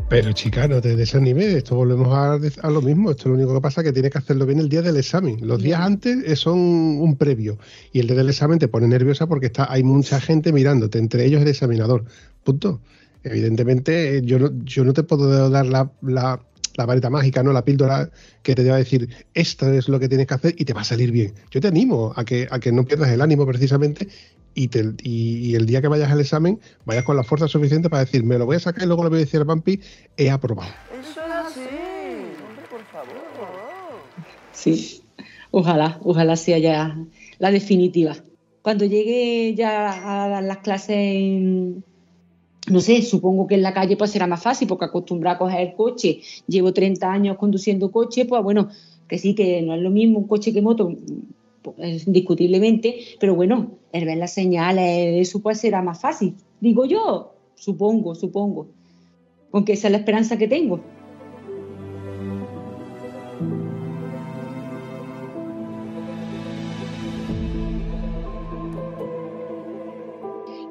[0.08, 3.10] Pero chica, no te desanimes, esto volvemos a, a lo mismo.
[3.10, 5.40] Esto lo único que pasa es que tienes que hacerlo bien el día del examen.
[5.42, 7.58] Los días antes eh, son un previo
[7.92, 11.26] y el día del examen te pone nerviosa porque está, hay mucha gente mirándote, entre
[11.26, 12.06] ellos el examinador.
[12.44, 12.82] Punto.
[13.24, 16.40] Evidentemente, eh, yo no, yo no te puedo dar la, la,
[16.76, 18.12] la varita mágica, no la píldora
[18.44, 20.82] que te va a decir esto es lo que tienes que hacer y te va
[20.82, 21.34] a salir bien.
[21.50, 24.08] Yo te animo a que, a que no pierdas el ánimo precisamente
[24.56, 27.90] y, te- y- y el día que vayas al examen vayas con la fuerza suficiente
[27.90, 29.82] para decir me lo voy a sacar y luego le voy a decir al Vampi
[30.18, 30.74] he aprobado.
[34.52, 35.10] Sí,
[35.52, 36.98] ojalá, ojalá sea ya
[37.40, 38.16] la definitiva.
[38.62, 41.86] Cuando llegue ya a dar las clases en,
[42.70, 45.62] no sé, supongo que en la calle pues será más fácil porque acostumbrada a coger
[45.70, 48.70] el coche, llevo 30 años conduciendo coche, pues bueno,
[49.08, 50.92] que sí, que no es lo mismo un coche que moto,
[51.78, 56.36] indiscutiblemente, pero bueno, el ver las señales, eso pues será más fácil.
[56.60, 58.68] Digo yo, supongo, supongo.
[59.52, 60.82] Aunque esa es la esperanza que tengo.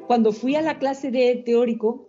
[0.07, 2.07] Cuando fui a la clase de teórico,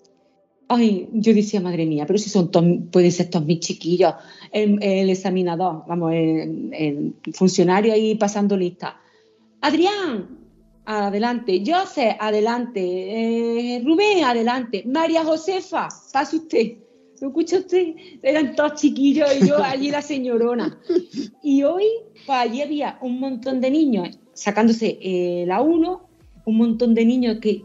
[0.69, 2.51] ay, yo decía, madre mía, pero si son
[2.91, 4.15] pueden ser todos mis chiquillos,
[4.53, 9.01] el, el examinador, vamos, el, el funcionario ahí pasando lista.
[9.61, 10.47] Adrián,
[10.87, 11.63] adelante.
[11.67, 12.81] José, adelante.
[12.81, 14.85] Eh, Rubén, adelante.
[14.87, 16.77] María Josefa, pase usted.
[17.21, 17.95] ¿Lo escucha usted?
[18.23, 20.79] Eran todos chiquillos y yo allí la señorona.
[21.43, 21.85] Y hoy,
[22.27, 26.09] pues allí había un montón de niños sacándose eh, la 1,
[26.45, 27.65] un montón de niños que,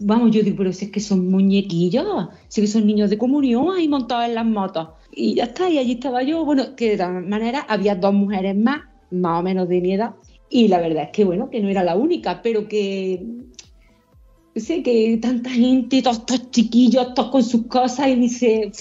[0.00, 3.18] vamos, yo digo, pero si es que son muñequillos, si es que son niños de
[3.18, 4.88] comunión ahí montados en las motos.
[5.12, 6.44] Y ya está, y allí estaba yo.
[6.44, 10.14] Bueno, que de todas maneras había dos mujeres más, más o menos de mi edad,
[10.50, 13.24] y la verdad es que, bueno, que no era la única, pero que
[14.56, 18.72] sé que tanta gente, todos estos chiquillos, todos con sus cosas, y dice,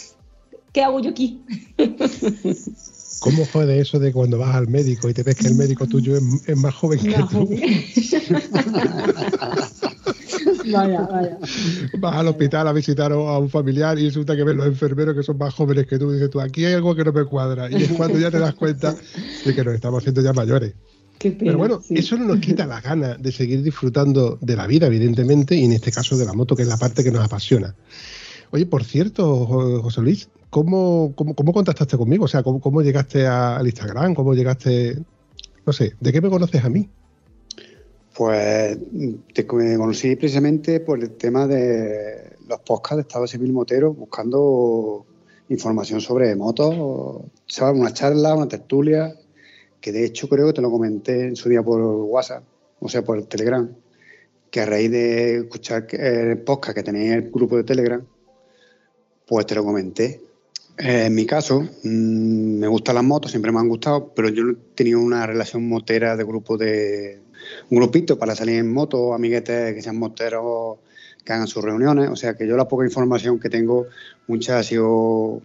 [0.71, 1.41] ¿qué hago yo aquí?
[3.19, 5.87] ¿Cómo fue de eso de cuando vas al médico y te ves que el médico
[5.87, 7.49] tuyo es, es más joven que No, tú?
[10.71, 11.37] vaya, vaya.
[11.99, 15.23] Vas al hospital a visitar a un familiar y resulta que ves los enfermeros que
[15.23, 17.69] son más jóvenes que tú y dices tú, aquí hay algo que no me cuadra.
[17.71, 18.95] Y es cuando ya te das cuenta
[19.45, 20.73] de que nos estamos haciendo ya mayores.
[21.19, 21.45] Qué pena.
[21.51, 21.95] Pero bueno, sí.
[21.97, 25.71] eso no nos quita las ganas de seguir disfrutando de la vida, evidentemente, y en
[25.71, 27.73] este caso de la moto, que es la parte que nos apasiona.
[28.51, 32.25] Oye, por cierto, Jo- José Luis, ¿cómo, cómo, cómo contactaste conmigo?
[32.25, 34.13] O sea, ¿cómo, cómo llegaste al Instagram?
[34.13, 34.99] ¿Cómo llegaste,
[35.65, 36.87] no sé, ¿de qué me conoces a mí?
[38.17, 38.79] Pues
[39.31, 45.05] te me conocí precisamente por el tema de los podcasts de Estado Civil Motero, buscando
[45.49, 46.73] información sobre motos.
[47.75, 49.13] Una charla, una tertulia,
[49.79, 52.43] que de hecho creo que te lo comenté en su día por WhatsApp,
[52.79, 53.69] o sea, por Telegram,
[54.49, 58.03] que a raíz de escuchar que- el podcast que tenía el grupo de Telegram,
[59.27, 60.21] pues te lo comenté.
[60.79, 64.43] Eh, en mi caso, mm, me gustan las motos, siempre me han gustado, pero yo
[64.43, 67.26] no tenido una relación motera de grupo de,
[67.69, 70.77] un grupito para salir en moto, amiguetes que sean moteros,
[71.23, 72.09] que hagan sus reuniones.
[72.09, 73.87] O sea que yo la poca información que tengo,
[74.27, 75.41] mucha ha sido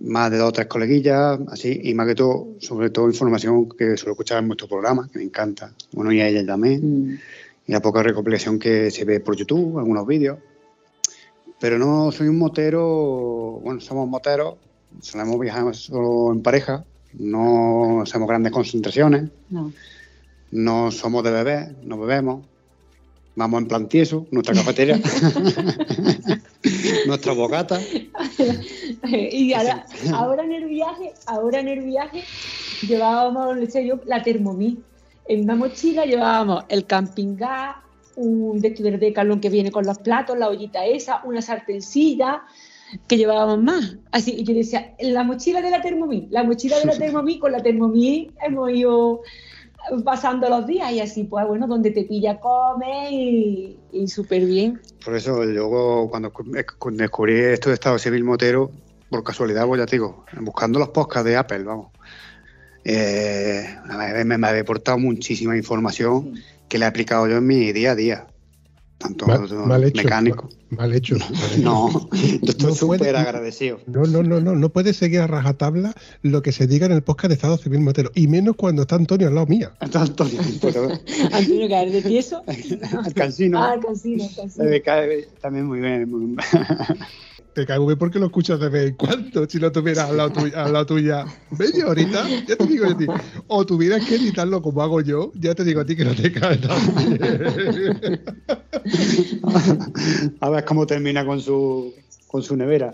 [0.00, 3.96] más de dos o tres coleguillas, así, y más que todo, sobre todo información que
[3.96, 5.72] suelo escuchar en vuestro programa, que me encanta.
[5.92, 7.12] Bueno, y a ella también.
[7.12, 7.18] Mm.
[7.68, 10.38] Y la poca recopilación que se ve por YouTube, algunos vídeos.
[11.58, 14.56] Pero no soy un motero, bueno, somos moteros,
[15.00, 19.72] solemos viajar solo en pareja, no hacemos grandes concentraciones, No.
[20.56, 22.46] No somos de beber, no bebemos.
[23.34, 24.96] Vamos en plan tieso, nuestra cafetería,
[27.06, 27.78] nuestra bocata.
[29.12, 32.24] y ahora, ahora en el viaje, ahora en el viaje
[32.88, 34.80] llevábamos, yo, la Thermomix.
[35.28, 37.76] En una mochila llevábamos el camping gas,
[38.14, 42.44] un de calón que viene con los platos, la ollita esa, una sartencilla
[43.06, 43.96] que llevábamos más.
[44.10, 47.52] Así, y yo decía, la mochila de la Thermomix, la mochila de la Thermomix, con
[47.52, 49.20] la Thermomix hemos ido
[50.04, 54.80] pasando los días y así, pues bueno, donde te pilla come y, y súper bien.
[55.04, 56.44] Por eso, luego, cuando cu-
[56.92, 58.70] descubrí esto de Estado Civil Motero,
[59.08, 61.92] por casualidad, pues ya te digo, buscando los podcasts de Apple, vamos.
[62.84, 66.34] eh, me, me, me ha aportado muchísima información
[66.68, 68.26] que le he aplicado yo en mi día a día.
[68.98, 70.02] Tanto Mal, mal hecho.
[70.02, 70.48] mecánico.
[70.70, 71.16] Mal hecho.
[71.18, 71.58] mal hecho.
[71.62, 72.16] No, yo
[72.48, 73.78] estoy No puede- súper agradecido.
[73.86, 77.02] No, no, no, no, no puedes seguir a rajatabla lo que se diga en el
[77.02, 79.72] podcast de Estado Civil Motero, y menos cuando está Antonio al lado mía.
[79.80, 80.88] Antonio, pero
[81.32, 82.42] Antonio, caer de tieso.
[82.46, 84.64] el cansino Ah, cansino, cansino.
[84.84, 86.10] cae también muy bien.
[86.10, 86.36] muy bien.
[87.56, 89.48] Te cago bien porque lo escuchas de vez en cuando.
[89.48, 91.24] Si lo tuvieras al lado, tuya, al lado tuya
[91.58, 93.06] media horita, ya te digo yo a ti.
[93.46, 96.30] O tuvieras que editarlo como hago yo, ya te digo a ti que no te
[96.30, 96.76] cae tan.
[100.40, 101.94] A ver cómo termina con su,
[102.26, 102.92] con su nevera.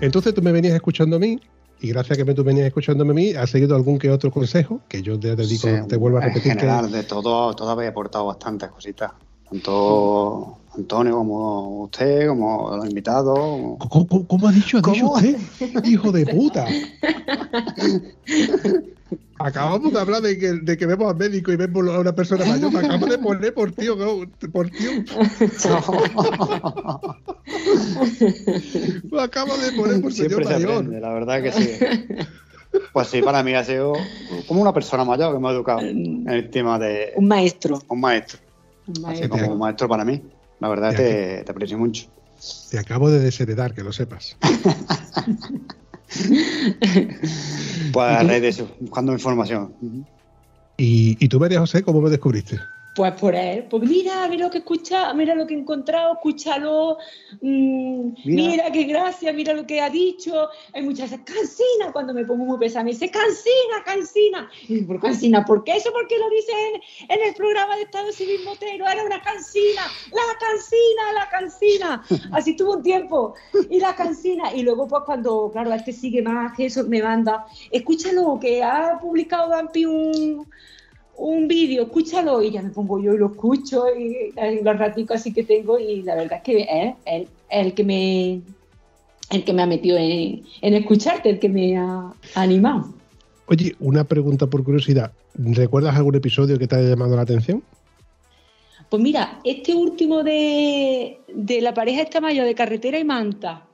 [0.00, 1.38] Entonces tú me venías escuchando a mí,
[1.80, 4.30] y gracias a que me- tú venías escuchándome a mí, has seguido algún que otro
[4.30, 7.54] consejo, que yo te digo, Sí, te vuelvo a En repetir que general, de todo,
[7.54, 9.12] todo habéis aportado bastantes cositas.
[9.50, 13.38] Tanto Antonio como usted, como los invitados.
[13.38, 14.78] como- ¿Cómo, cómo- cómo ha dicho?
[14.78, 15.12] ¿Ha dicho ¿Cómo?
[15.14, 15.36] usted?
[15.84, 16.66] Hijo de puta.
[19.38, 22.44] Acabamos de hablar de que, de que vemos al médico y vemos a una persona
[22.46, 22.72] mayor.
[22.72, 23.96] Me acabo de poner por tío,
[24.52, 24.90] por tío.
[29.10, 30.72] Me acabo de poner por señor Siempre se mayor.
[30.72, 31.70] aprende, la verdad que sí.
[32.92, 33.94] Pues sí, para mí ha sido
[34.48, 37.80] como una persona mayor que me ha educado en el tema de Un maestro.
[37.88, 38.38] un maestro.
[39.06, 40.22] Así como un maestro para mí.
[40.60, 42.06] La verdad te, te aprecio mucho.
[42.70, 44.36] Te acabo de desheredar, que lo sepas.
[47.92, 49.74] Pues a raíz de eso, buscando información.
[50.76, 52.58] Y, y tú, María José, ¿cómo me descubriste?
[52.96, 56.14] Pues por él, pues mira, mira lo que he escuchado, mira lo que he encontrado,
[56.14, 56.96] escúchalo,
[57.42, 58.52] mm, Mira.
[58.52, 58.72] mira.
[58.72, 60.48] qué gracia, mira lo que ha dicho.
[60.72, 64.50] Hay muchas veces, cansina, cuando me pongo muy pesada, me dice, cansina, cansina.
[64.66, 65.44] Y ¿por cansina?
[65.44, 65.90] ¿Por qué eso?
[65.92, 70.38] Porque lo dice en, en el programa de Estado Civil Motero, era una cansina, la
[70.40, 72.02] cansina, la cansina.
[72.32, 73.34] Así tuvo un tiempo,
[73.68, 74.54] y la cansina.
[74.54, 78.98] Y luego, pues cuando, claro, este sigue más, que eso me manda, escúchalo, que ha
[78.98, 80.46] publicado Dampi un
[81.18, 85.16] un vídeo, escúchalo y ya me pongo yo y lo escucho y, y los raticos
[85.16, 88.40] así que tengo y la verdad es que es él, el que me
[89.30, 92.94] el que me ha metido en, en escucharte, el que me ha animado.
[93.48, 95.12] Oye, una pregunta por curiosidad.
[95.34, 97.62] ¿Recuerdas algún episodio que te haya llamado la atención?
[98.88, 103.66] Pues mira, este último de, de la pareja esta mayor de carretera y manta,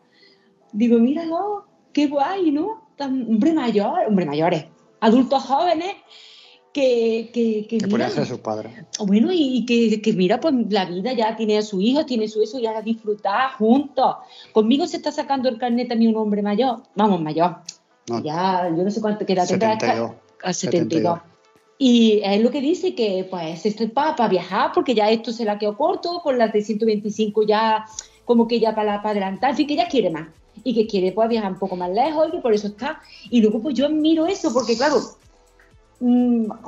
[0.73, 2.89] digo, míralo, qué guay, ¿no?
[2.97, 4.65] Tan, hombre mayor, hombre mayores,
[5.01, 5.97] adultos jóvenes
[6.73, 8.73] que, que, que Que mira, ser sus padres.
[8.99, 12.43] Bueno, y, que, que mira, pues la vida ya tiene a su hijo, tiene su
[12.43, 14.17] eso y ahora disfrutar juntos.
[14.53, 17.57] Conmigo se está sacando el carnet también un hombre mayor, vamos, mayor.
[18.09, 20.13] No, Ya, yo no sé cuánto queda, tendrá 72.
[20.43, 21.21] a 72.
[21.79, 25.45] Y es lo que dice que, pues, esto es para, viajar, porque ya esto se
[25.45, 27.85] la quedó corto, con las de 125 ya,
[28.25, 30.29] como que ya para, para adelantar, en fin, que ya quiere más.
[30.65, 33.01] Y que quiere, pues, viajar un poco más lejos y que por eso está.
[33.31, 35.01] Y luego, pues, yo admiro eso, porque, claro,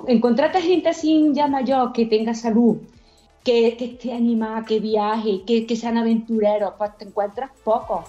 [0.07, 2.79] encontrarte a gente así ya mayor, que tenga salud,
[3.43, 8.05] que, que esté animada, que viaje, que, que sean aventureros, pues te encuentras pocos.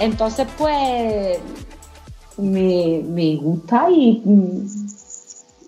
[0.00, 1.38] Entonces, pues,
[2.36, 4.93] me, me gusta y mm,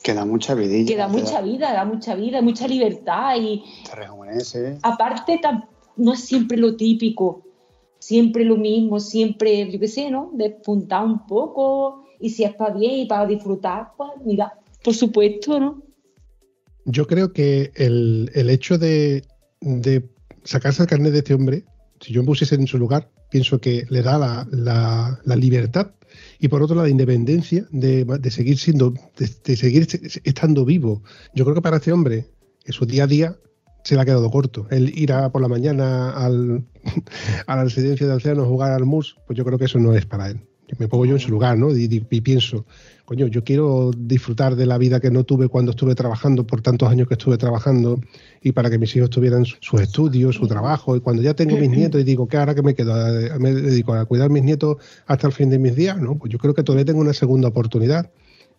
[0.06, 0.86] Que da mucha vidilla.
[0.86, 4.78] que da mucha vida, da mucha vida, mucha libertad y Te rejuvenece.
[4.82, 5.66] aparte tam-
[5.96, 7.42] no es siempre lo típico,
[7.98, 10.30] siempre lo mismo, siempre, yo qué sé, ¿no?
[10.34, 14.52] Despuntar un poco y si es para bien y para disfrutar, pues mira,
[14.84, 15.82] por supuesto, ¿no?
[16.84, 19.24] Yo creo que el, el hecho de,
[19.60, 20.08] de
[20.44, 21.64] sacarse el carnet de este hombre,
[22.00, 25.90] si yo me pusiese en su lugar, pienso que le da la, la- la libertad
[26.38, 29.86] y por otro la independencia de, de seguir siendo, de, seguir
[30.24, 31.02] estando vivo.
[31.34, 32.26] Yo creo que para este hombre,
[32.64, 33.36] en su día a día,
[33.84, 34.66] se le ha quedado corto.
[34.70, 36.64] El ir a, por la mañana al,
[37.46, 39.94] a la residencia de ancianos a jugar al mus, pues yo creo que eso no
[39.94, 40.40] es para él.
[40.78, 41.70] Me pongo yo en su lugar, ¿no?
[41.76, 41.88] Y
[42.20, 42.66] pienso,
[43.06, 46.90] coño, yo quiero disfrutar de la vida que no tuve cuando estuve trabajando, por tantos
[46.90, 48.00] años que estuve trabajando,
[48.42, 50.96] y para que mis hijos tuvieran su- sus estudios, su trabajo.
[50.96, 52.92] Y cuando ya tengo mis nietos y digo, ¿qué ahora que me quedo?
[53.38, 55.98] ¿Me dedico a cuidar a mis nietos hasta el fin de mis días?
[55.98, 58.10] No, pues yo creo que todavía tengo una segunda oportunidad.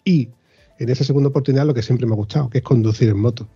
[0.06, 0.30] Y
[0.80, 3.48] en esa segunda oportunidad lo que siempre me ha gustado, que es conducir en moto.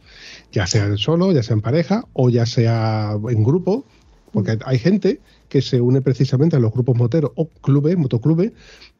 [0.51, 3.85] Ya sea solo, ya sea en pareja o ya sea en grupo,
[4.33, 8.51] porque hay gente que se une precisamente a los grupos moteros o clubes, motoclubes,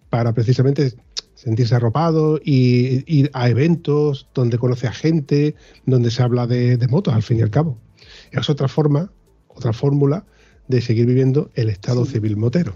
[0.10, 0.94] para precisamente
[1.42, 5.56] sentirse arropado y ir a eventos donde conoce a gente,
[5.88, 7.80] donde se habla de, de motos, al fin y al cabo.
[8.32, 9.12] Es otra forma,
[9.48, 10.24] otra fórmula
[10.68, 12.74] de seguir viviendo el estado civil motero.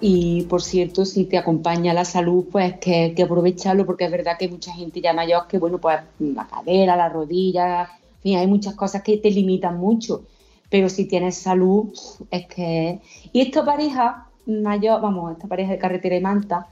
[0.00, 4.36] Y por cierto, si te acompaña la salud, pues que, que aprovecharlo, porque es verdad
[4.38, 7.88] que hay mucha gente ya mayor que, bueno, pues la cadera, la rodilla,
[8.24, 10.24] fin, hay muchas cosas que te limitan mucho.
[10.70, 11.92] Pero si tienes salud,
[12.30, 13.00] es que.
[13.32, 16.68] Y esta pareja mayor, vamos, esta pareja de carretera y manta,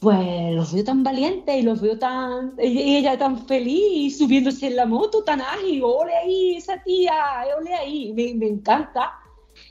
[0.00, 2.52] pues los veo tan valientes y los veo tan.
[2.58, 7.14] Y ella tan feliz subiéndose en la moto, tan ágil, ole ahí, esa tía,
[7.58, 9.12] ole ahí, me, me encanta.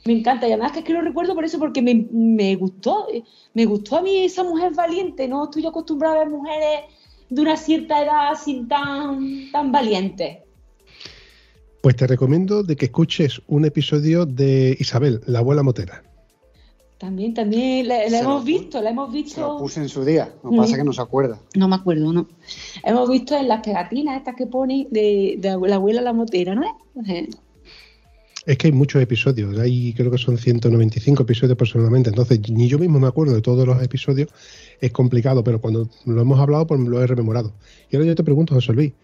[0.06, 3.06] Me encanta, y además que es que lo recuerdo por eso, porque me, me gustó,
[3.52, 6.80] me gustó a mí esa mujer valiente, no estoy acostumbrada a ver mujeres
[7.28, 10.43] de una cierta edad así tan, tan valientes.
[11.84, 16.02] Pues te recomiendo de que escuches un episodio de Isabel, la abuela motera.
[16.96, 19.90] También, también, la, la Se lo hemos visto, la hemos Se lo visto, puse en
[19.90, 20.32] su día.
[20.42, 20.60] Lo que Mm.
[20.60, 21.38] pasa es que no se acuerda.
[21.56, 22.26] no me acuerdo, no.
[22.82, 26.62] Hemos visto en las pegatinas estas que pone de, de la abuela la motera, ¿no
[26.62, 27.28] es?
[28.46, 32.78] Es que hay muchos episodios, hay creo que son 195 episodios aproximadamente, entonces ni yo
[32.78, 34.28] mismo me acuerdo de todos los episodios,
[34.80, 37.52] es complicado, pero cuando lo hemos hablado, pues lo he rememorado.
[37.90, 38.94] Y ahora yo te pregunto, José Luis,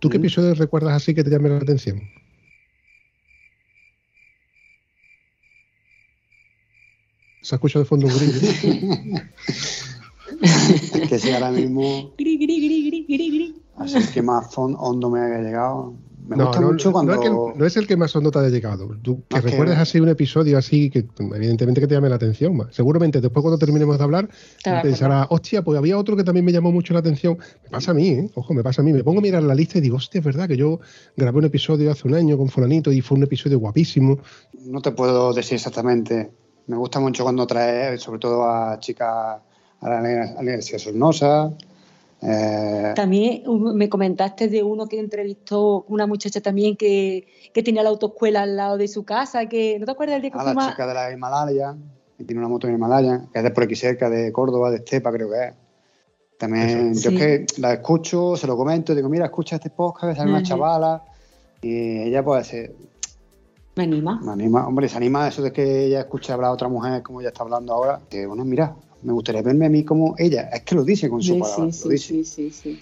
[0.00, 2.02] ¿tú qué episodios recuerdas así que te llamen la atención?
[7.46, 8.40] Se ha escuchado de fondo un grillo.
[10.42, 12.12] Es que si ahora mismo.
[12.18, 13.62] gri, gri, gri, gri, gri, gri.
[13.76, 15.94] Así que más hondo me haya llegado.
[16.26, 17.12] Me no, gusta no, mucho no cuando.
[17.14, 18.88] es el- no es el que más hondo te haya llegado.
[19.00, 22.58] Tú, que es recuerdes así un episodio así que evidentemente que te llame la atención.
[22.72, 24.28] Seguramente después cuando terminemos de hablar
[24.64, 27.38] a pensarás, hostia, pues había otro que también me llamó mucho la atención.
[27.62, 28.30] Me pasa a mí, ¿eh?
[28.34, 28.92] ojo, me pasa a mí.
[28.92, 30.80] Me pongo a mirar la lista y digo, hostia, es verdad que yo
[31.16, 34.18] grabé un episodio hace un año con fulanito y fue un episodio guapísimo.
[34.64, 36.32] No te puedo decir exactamente.
[36.66, 39.38] Me gusta mucho cuando traes, sobre todo a chicas
[39.80, 41.52] a la Alegría Sornosa.
[42.22, 43.42] eh, También
[43.74, 48.56] me comentaste de uno que entrevistó una muchacha también que, que tenía la autoescuela al
[48.56, 51.12] lado de su casa, que ¿no te acuerdas día que a la chica de la
[51.12, 51.76] Himalaya,
[52.16, 54.78] que tiene una moto en Himalaya, que es de por aquí cerca, de Córdoba, de
[54.78, 55.54] Estepa, creo que es.
[56.38, 57.16] También, Eso, yo sí.
[57.16, 60.42] es que la escucho, se lo comento, digo, mira, escucha este podcast, que sale una
[60.42, 61.02] chavala,
[61.62, 62.52] y ella pues
[63.76, 64.18] Me anima.
[64.22, 67.20] me anima, hombre, se anima eso de que ella escuche hablar a otra mujer como
[67.20, 70.62] ella está hablando ahora, que bueno, mira, me gustaría verme a mí como ella, es
[70.62, 72.06] que lo dice con su Sí, palabra, sí, lo dice.
[72.08, 72.80] sí, sí, sí, sí.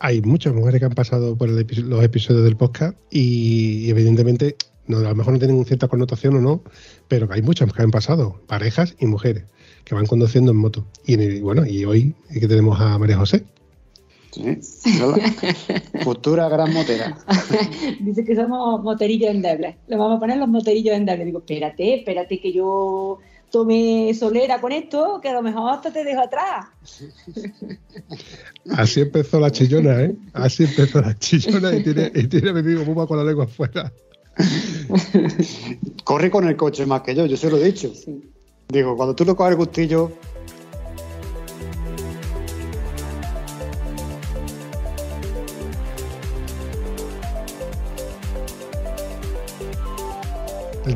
[0.00, 3.90] Hay muchas mujeres que han pasado por el epi- los episodios del podcast y, y
[3.90, 4.56] evidentemente
[4.88, 6.62] no, a lo mejor no tienen una cierta connotación o no,
[7.06, 9.44] pero que hay muchas que han pasado, parejas y mujeres,
[9.84, 10.84] que van conduciendo en moto.
[11.06, 13.44] Y, en el- bueno, y hoy que tenemos a María José.
[14.32, 15.20] Sí, ¿verdad?
[16.04, 17.18] Futura gran motera.
[18.00, 19.76] Dice que somos moterillos endebles.
[19.86, 21.26] Le vamos a poner los moterillos endebles.
[21.26, 23.18] Digo, espérate, espérate que yo
[23.50, 26.66] tome solera con esto, que a lo mejor hasta te dejo atrás.
[28.70, 30.16] Así empezó la chillona, ¿eh?
[30.32, 33.44] Así empezó la chillona y tiene, y tiene a mi amigo Puma con la lengua
[33.44, 33.92] afuera.
[36.04, 37.92] Corre con el coche más que yo, yo se lo he dicho.
[37.94, 38.32] Sí.
[38.68, 40.10] Digo, cuando tú lo coges el gustillo,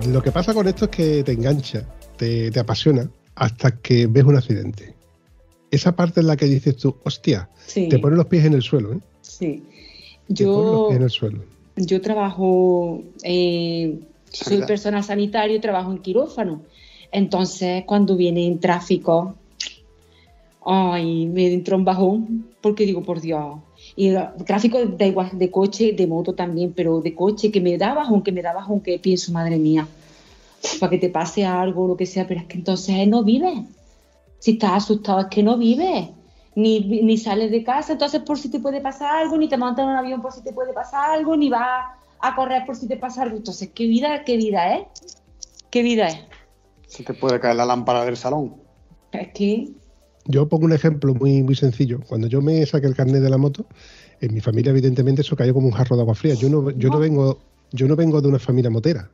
[0.09, 1.84] Lo que pasa con esto es que te engancha,
[2.16, 4.94] te, te apasiona, hasta que ves un accidente.
[5.70, 8.62] Esa parte en la que dices tú, hostia, Sí, te pones los pies en el
[8.62, 8.99] suelo, ¿eh?
[9.22, 9.62] sí.
[10.34, 11.44] Te pones los Yo, pies en el suelo.
[11.76, 13.99] yo trabajo, eh,
[14.30, 14.66] soy Sanidad.
[14.66, 16.62] personal sanitario y trabajo en quirófano.
[17.12, 19.34] Entonces, cuando viene en tráfico,
[20.64, 23.59] ay, me entra un bajón, porque digo, por Dios.
[23.97, 27.78] Y el tráfico da igual, de coche, de moto también, pero de coche que me
[27.78, 29.88] da bajón, que me da bajón, que pienso, madre mía,
[30.78, 33.59] para que te pase algo, lo que sea, pero es que entonces no vives.
[34.38, 36.11] Si estás asustado es que no vives.
[36.55, 39.82] Ni, ni sales de casa, entonces por si te puede pasar algo, ni te montas
[39.82, 41.84] en un avión por si te puede pasar algo, ni vas
[42.18, 43.36] a correr por si te pasa algo.
[43.36, 44.86] Entonces, ¿qué vida, qué vida es?
[45.68, 46.18] ¿Qué vida es?
[46.86, 48.57] se te puede caer la lámpara del salón.
[49.12, 49.68] Es que,
[50.29, 52.01] Yo pongo un ejemplo muy, muy sencillo.
[52.09, 53.66] Cuando yo me saqué el carnet de la moto,
[54.20, 56.35] en mi familia, evidentemente, eso cayó como un jarro de agua fría.
[56.35, 57.39] Yo no, yo no vengo,
[57.72, 59.11] yo no vengo de una familia motera.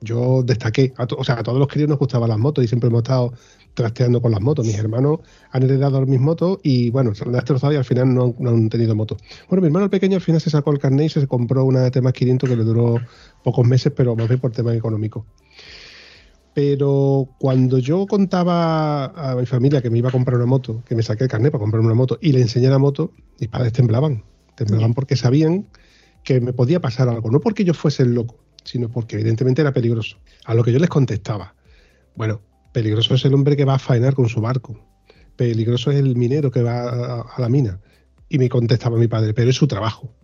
[0.00, 2.68] Yo destaqué, a to- o sea, a todos los críos nos gustaban las motos y
[2.68, 3.32] siempre hemos estado
[3.74, 4.66] trasteando con las motos.
[4.66, 8.24] Mis hermanos han heredado mis motos y bueno, se han destrozado y al final no
[8.24, 9.18] han, no han tenido motos.
[9.48, 11.90] Bueno, mi hermano el pequeño al final se sacó el carnet y se compró una
[11.90, 12.96] T-Max 500 que le duró
[13.42, 15.24] pocos meses, pero más bien por temas económicos.
[16.54, 20.94] Pero cuando yo contaba a mi familia que me iba a comprar una moto, que
[20.94, 23.72] me saqué el carnet para comprarme una moto y le enseñé la moto, mis padres
[23.72, 24.22] temblaban.
[24.54, 25.66] Temblaban porque sabían
[26.22, 27.28] que me podía pasar algo.
[27.30, 30.18] No porque yo fuese el loco, sino porque evidentemente era peligroso.
[30.44, 31.56] A lo que yo les contestaba,
[32.14, 32.40] bueno,
[32.72, 34.78] peligroso es el hombre que va a faenar con su barco.
[35.34, 37.80] Peligroso es el minero que va a, la mina.
[38.28, 40.14] Y me contestaba mi padre, pero es su trabajo.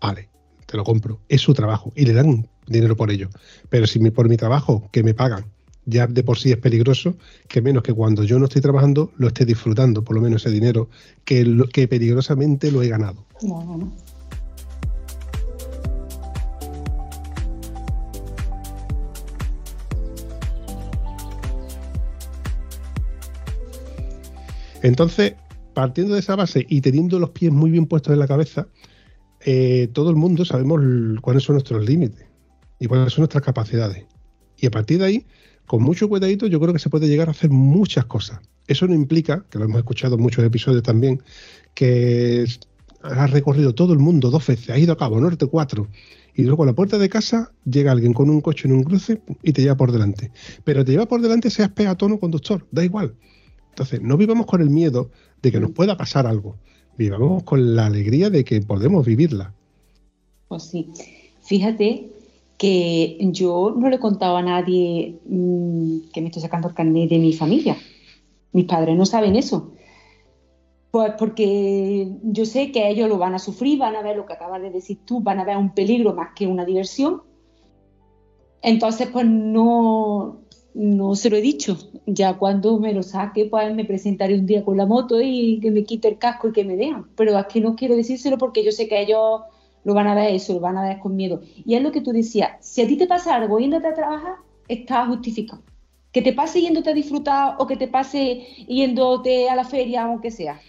[0.00, 0.28] Vale,
[0.66, 1.92] te lo compro, es su trabajo.
[1.96, 3.28] Y le dan dinero por ello.
[3.68, 5.46] Pero si por mi trabajo, que me pagan,
[5.86, 7.16] ya de por sí es peligroso,
[7.48, 10.54] que menos que cuando yo no estoy trabajando lo esté disfrutando, por lo menos ese
[10.54, 10.88] dinero,
[11.24, 13.26] que, lo- que peligrosamente lo he ganado.
[13.42, 13.92] no, no, no.
[24.82, 25.34] Entonces,
[25.74, 28.68] partiendo de esa base y teniendo los pies muy bien puestos en la cabeza,
[29.40, 30.80] eh, todo el mundo sabemos
[31.20, 32.26] cuáles son nuestros límites
[32.78, 34.04] y cuáles son nuestras capacidades.
[34.58, 35.26] Y a partir de ahí,
[35.70, 38.40] con mucho cuidadito, yo creo que se puede llegar a hacer muchas cosas.
[38.66, 41.22] Eso no implica, que lo hemos escuchado en muchos episodios también,
[41.74, 42.44] que
[43.02, 45.86] has recorrido todo el mundo dos veces, has ido a Cabo Norte cuatro,
[46.34, 49.22] y luego a la puerta de casa llega alguien con un coche en un cruce
[49.44, 50.32] y te lleva por delante.
[50.64, 53.14] Pero te lleva por delante seas peatón o conductor, da igual.
[53.68, 56.56] Entonces, no vivamos con el miedo de que nos pueda pasar algo.
[56.98, 59.54] Vivamos con la alegría de que podemos vivirla.
[60.48, 60.88] Pues sí.
[61.42, 62.10] Fíjate
[62.60, 67.08] que yo no le he contado a nadie mm, que me estoy sacando el carnet
[67.08, 67.74] de mi familia.
[68.52, 69.72] Mis padres no saben eso.
[70.90, 74.34] Pues porque yo sé que ellos lo van a sufrir, van a ver lo que
[74.34, 77.22] acabas de decir tú, van a ver un peligro más que una diversión.
[78.60, 80.42] Entonces, pues no,
[80.74, 81.78] no se lo he dicho.
[82.04, 85.70] Ya cuando me lo saque, pues me presentaré un día con la moto y que
[85.70, 87.06] me quite el casco y que me vean.
[87.16, 89.44] Pero es que no quiero decírselo porque yo sé que ellos
[89.84, 91.40] lo van a ver eso, lo van a ver con miedo.
[91.64, 94.34] Y es lo que tú decías, si a ti te pasa algo yéndote a trabajar,
[94.68, 95.62] está justificado.
[96.12, 100.30] Que te pase yéndote a disfrutar o que te pase yéndote a la feria, aunque
[100.30, 100.60] sea.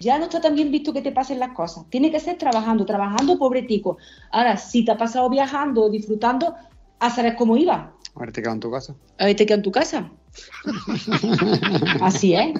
[0.00, 1.84] Ya no está tan bien visto que te pasen las cosas.
[1.90, 3.96] Tiene que ser trabajando, trabajando, pobre tico.
[4.30, 6.54] Ahora, si te ha pasado viajando, disfrutando,
[7.00, 7.92] a saber cómo iba.
[8.14, 8.94] A ver, te quedas en tu casa.
[9.18, 10.10] A ver, te quedas en tu casa.
[12.00, 12.54] así es,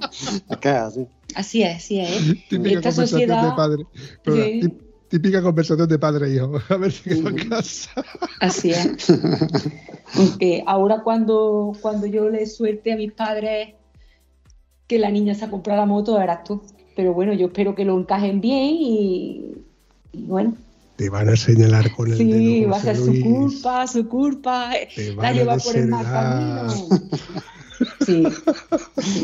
[0.50, 1.06] Es que es así.
[1.34, 2.48] así es, así es.
[2.48, 3.86] Típica Esta sociedad- de padre.
[4.26, 4.72] Sí.
[5.18, 6.58] Tí- Típica conversación de padre e hijo.
[6.68, 7.90] A ver si quedo en casa.
[8.40, 9.10] Así es.
[10.16, 13.74] Aunque ahora cuando, cuando yo le suelte a mis padres
[14.86, 16.62] que la niña se ha comprado la moto, verás tú.
[16.96, 19.54] Pero bueno, yo espero que lo encajen bien y,
[20.12, 20.54] y bueno,
[20.96, 22.70] Te van a señalar con el sí, dedo.
[22.70, 24.70] va a ser su culpa, su culpa.
[24.94, 26.70] Te La van a lleva por el mal camino.
[28.06, 28.24] Sí, sí,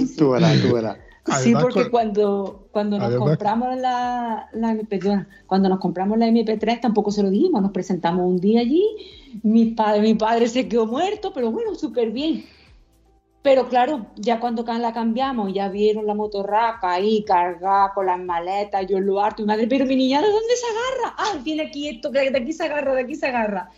[0.07, 0.17] sí.
[0.17, 0.97] Tú verás, tú verás.
[1.43, 6.81] Sí, porque cuando, cuando nos Además- compramos la, la perdona, cuando nos compramos la MP3
[6.81, 8.85] tampoco se lo dijimos, nos presentamos un día allí,
[9.43, 12.45] mi padre, mi padre se quedó muerto, pero bueno, súper bien.
[13.43, 18.87] Pero claro, ya cuando la cambiamos, ya vieron la motorraca ahí cargada con las maletas,
[18.87, 21.17] yo lo harto, mi madre, pero mi niña, ¿de dónde se agarra?
[21.19, 23.71] Ah, viene aquí esto, de aquí se agarra, de aquí se agarra.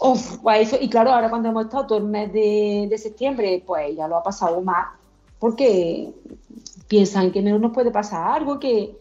[0.00, 3.62] Uf, pues eso, y claro, ahora cuando hemos estado todo el mes de, de septiembre,
[3.66, 4.86] pues ya lo ha pasado más,
[5.42, 6.14] porque
[6.86, 8.96] piensan que no nos puede pasar algo, que...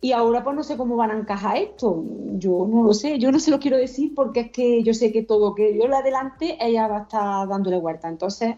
[0.00, 2.04] Y ahora pues no sé cómo van a encajar esto,
[2.34, 5.10] yo no lo sé, yo no se lo quiero decir porque es que yo sé
[5.10, 8.54] que todo que yo le adelante, ella va a estar dándole vuelta, entonces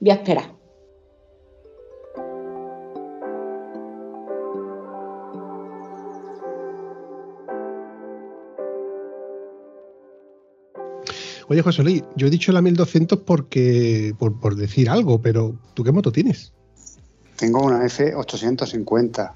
[0.00, 0.56] voy a esperar.
[11.48, 15.84] Oye, José Luis, yo he dicho la 1200 porque, por, por decir algo, pero ¿tú
[15.84, 16.55] qué moto tienes?
[17.36, 19.32] Tengo una F850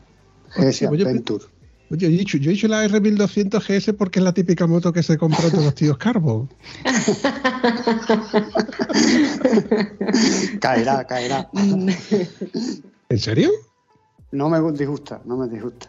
[0.57, 1.45] GS oye, Adventure.
[1.91, 4.93] Oye, yo he dicho, yo he dicho la R1200 GS porque es la típica moto
[4.93, 6.49] que se compró todos los tíos Carbo.
[10.61, 11.49] Caerá, caerá.
[11.55, 13.51] ¿En serio?
[14.33, 15.89] No me disgusta, no me disgusta.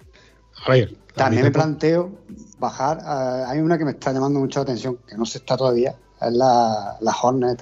[0.66, 0.91] A ver.
[0.91, 2.12] la También me planteo
[2.59, 2.99] bajar.
[3.03, 5.95] a- hay una que me está llamando mucho la atención, que no se está todavía.
[6.20, 7.62] Es la, la Hornet.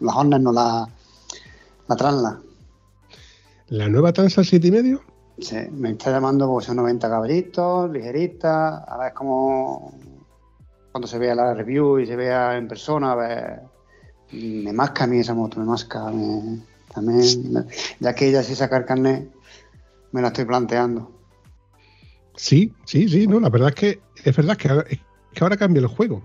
[0.00, 0.88] La Hornet, no la,
[1.88, 2.40] la Transla.
[3.68, 5.02] ¿La nueva Transa 7 y medio?
[5.38, 8.78] Sí, me está llamando porque son 90 caballitos, ligerita.
[8.84, 9.98] A ver cómo.
[10.92, 13.60] Cuando se vea la review y se vea en persona, a ver.
[14.32, 16.10] Me masca a mí esa moto, me masca.
[16.10, 16.60] me-
[16.94, 17.66] también.
[17.98, 19.28] ya que ella sí sacar carnet,
[20.12, 21.10] me la estoy planteando.
[22.36, 25.00] Sí, sí, sí, no, la verdad es que es verdad que
[25.34, 26.22] que ahora cambia el juego.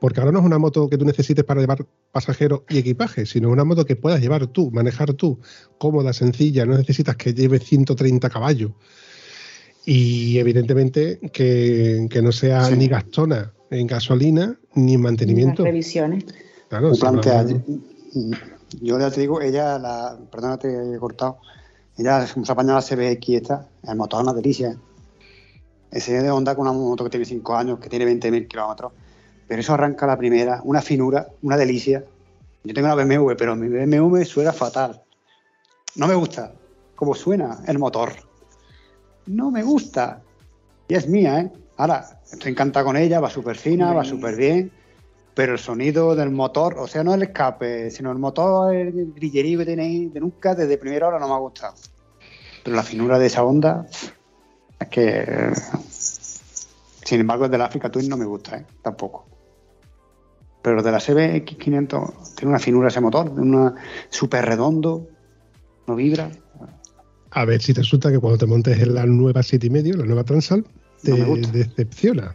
[0.00, 3.50] Porque ahora no es una moto que tú necesites para llevar pasajeros y equipaje, sino
[3.50, 5.40] una moto que puedas llevar tú, manejar tú,
[5.78, 8.70] cómoda, sencilla, no necesitas que lleve 130 caballos.
[9.84, 12.76] Y evidentemente que, que no sea Sí.
[12.76, 15.62] ni gastona en gasolina ni en mantenimiento.
[15.62, 16.24] Las revisiones.
[16.68, 17.62] Claro, plantea- no-
[18.82, 21.38] Yo ya te digo, ella, la, perdona te he cortado,
[21.96, 24.76] ella se ha apañado la CBX esta, el motor es una delicia.
[25.90, 28.92] Ese de Honda con una moto que tiene 5 años, que tiene 20.000 kilómetros,
[29.46, 32.04] pero eso arranca la primera, una finura, una delicia.
[32.64, 35.02] Yo tengo una BMW, pero mi BMW suena fatal.
[35.96, 36.52] No me gusta
[36.94, 38.12] cómo suena el motor.
[39.26, 40.22] No me gusta.
[40.88, 41.52] Y es mía, ¿eh?
[41.78, 44.72] Ahora, estoy encantado con ella, va súper fina, va súper bien,
[45.34, 49.60] pero el sonido del motor, o sea, no el escape, sino el motor, el grillerío
[49.60, 51.74] que tiene ahí, de nunca, desde primera hora no me ha gustado.
[52.64, 53.86] Pero la finura de esa onda,
[54.80, 55.52] es que.
[57.04, 58.66] Sin embargo, el de la Africa Twin no me gusta, ¿eh?
[58.82, 59.26] Tampoco.
[60.62, 63.74] Pero el de la CBX500 tiene una finura ese motor, una
[64.10, 65.08] súper redondo,
[65.86, 66.30] no vibra.
[67.30, 69.96] A ver si te resulta que cuando te montes en la nueva 7 y medio,
[69.96, 70.66] la nueva Transal,
[71.02, 72.34] te No decepciona.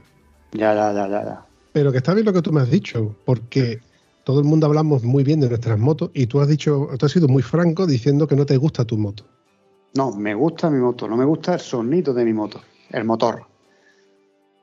[0.54, 1.46] Ya, ya, ya, ya, ya.
[1.74, 3.80] Pero que está bien lo que tú me has dicho, porque
[4.24, 7.12] todo el mundo hablamos muy bien de nuestras motos y tú has dicho, tú has
[7.12, 9.26] sido muy franco diciendo que no te gusta tu moto.
[9.96, 13.46] No, me gusta mi moto, no me gusta el sonido de mi moto, el motor.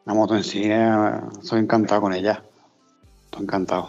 [0.04, 2.42] La moto en sí, eh, estoy encantado con ella.
[3.26, 3.88] Estoy encantado.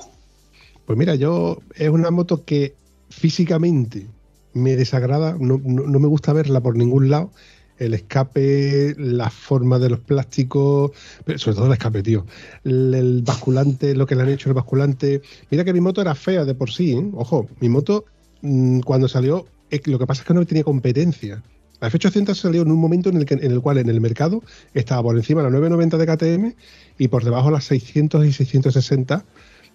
[0.86, 2.76] Pues mira, yo es una moto que
[3.10, 4.08] físicamente
[4.54, 7.32] me desagrada, no, no- me gusta verla por ningún lado.
[7.78, 10.92] El escape, la forma de los plásticos,
[11.26, 12.26] pero sobre todo el escape, tío.
[12.64, 15.22] El, basculante, lo que le han hecho el basculante.
[15.50, 17.10] Mira que mi moto era fea de por sí, ¿eh?
[17.16, 18.06] Ojo, mi moto
[18.44, 19.48] mm, cuando salió,
[19.86, 21.42] lo que pasa es que no tenía competencia.
[21.80, 24.44] La F800 salió en un momento en el, que, en el cual en el mercado
[24.74, 26.56] estaba por encima la 990 de KTM
[27.00, 29.26] y por debajo las 600 y 660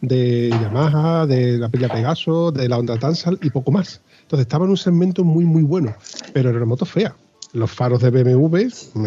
[0.00, 4.02] de Yamaha, de la pila Pegaso, de la Honda Tansal y poco más.
[4.22, 5.94] Entonces estaba en un segmento muy, muy bueno,
[6.32, 7.16] pero era una moto fea.
[7.52, 8.56] Los faros de BMW,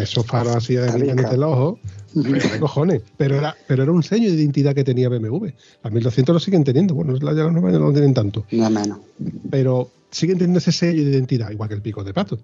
[0.00, 1.78] esos faros así de del ojo,
[2.14, 3.02] ¿qué cojones?
[3.16, 5.48] Pero era, pero era un sello de identidad que tenía BMW.
[5.82, 8.70] Las 1200 lo siguen teniendo, bueno, ya las nuevas ya no lo tienen tanto Nada
[8.70, 8.98] menos.
[9.50, 12.38] pero siguen teniendo ese sello de identidad, igual que el pico de pato.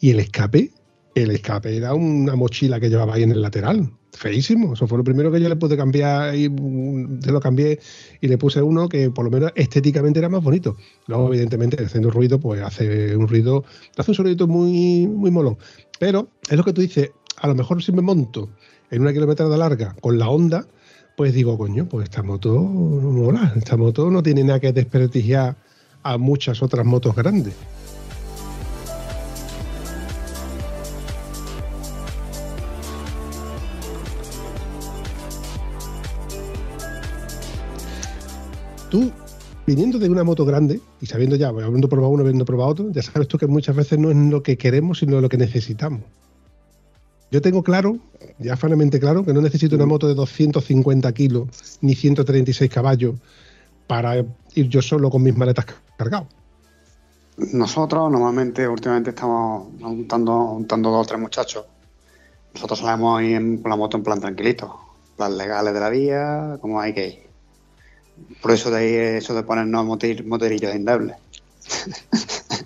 [0.00, 0.70] Y el escape,
[1.14, 4.74] el escape era una mochila que llevaba ahí en el lateral, feísimo.
[4.74, 7.78] Eso fue lo primero que yo le pude cambiar y mm, se lo cambié
[8.20, 10.76] y le puse uno que por lo menos estéticamente era más bonito.
[11.06, 13.64] Luego, evidentemente, haciendo ruido, pues hace un ruido,
[13.96, 15.58] hace un sonido muy, muy molón.
[15.98, 18.48] Pero es lo que tú dices, a lo mejor si me monto
[18.90, 20.66] en una kilometrada larga con la onda,
[21.16, 25.56] pues digo, coño, pues esta moto mola, esta moto no tiene nada que desprestigiar
[26.02, 27.54] a muchas otras motos grandes.
[38.96, 39.12] Tú,
[39.66, 43.02] viniendo de una moto grande y sabiendo ya, habiendo probado uno, habiendo probado otro, ya
[43.02, 46.00] sabes tú que muchas veces no es lo que queremos, sino lo que necesitamos.
[47.30, 47.98] Yo tengo claro,
[48.38, 51.46] ya fanamente claro, que no necesito una moto de 250 kilos
[51.82, 53.16] ni 136 caballos
[53.86, 54.16] para
[54.54, 55.66] ir yo solo con mis maletas
[55.98, 56.28] cargadas.
[57.36, 61.66] Nosotros normalmente, últimamente estamos juntando, juntando dos o tres muchachos.
[62.54, 64.74] Nosotros salimos ahí en- con la moto en plan tranquilito,
[65.18, 67.25] plan legales de la vía, como hay que ir.
[68.42, 71.16] Por eso de ahí eso de ponernos motir, moterillos endebles.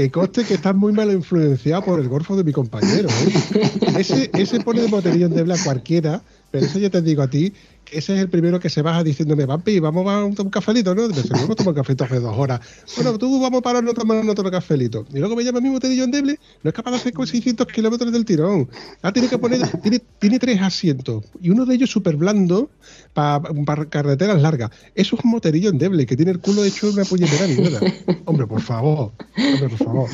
[0.00, 3.08] Que coste que estás muy mal influenciado por el golfo de mi compañero.
[3.10, 3.70] ¿eh?
[3.98, 7.52] Ese, ese pone de moterillo endeble a cualquiera, pero eso ya te digo a ti,
[7.92, 11.08] ese es el primero que se baja diciéndome, Vampi, vamos a un, un cafelito, ¿no?
[11.08, 12.60] Pero si no hemos tomado café hace dos horas.
[12.96, 15.06] Bueno, tú vamos a pararnos a tomar otro cafelito.
[15.12, 18.12] Y luego me llama mi moterillo endeble, no es capaz de hacer con 600 kilómetros
[18.12, 18.68] del tirón.
[19.02, 22.70] Ah, tiene que poner, tiene, tiene tres asientos y uno de ellos súper blando
[23.12, 24.70] para carreteras largas.
[24.94, 27.80] Es un moterillo endeble que tiene el culo hecho una puñetera mierda.
[28.24, 30.10] Hombre, por favor, hombre, por favor.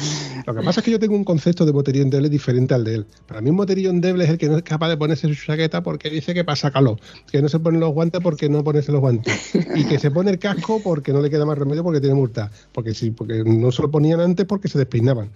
[0.46, 2.94] Lo que pasa es que yo tengo un concepto de moterillo endeble diferente al de
[2.96, 3.06] él.
[3.26, 5.82] Para mí un moterillo endeble es el que no es capaz de ponerse su chaqueta
[5.82, 6.98] porque dice que pasa calor,
[7.30, 10.30] que no se pone los guantes porque no ponerse los guantes y que se pone
[10.30, 13.72] el casco porque no le queda más remedio porque tiene multa, porque sí, porque no
[13.72, 15.32] se lo ponían antes porque se despeinaban.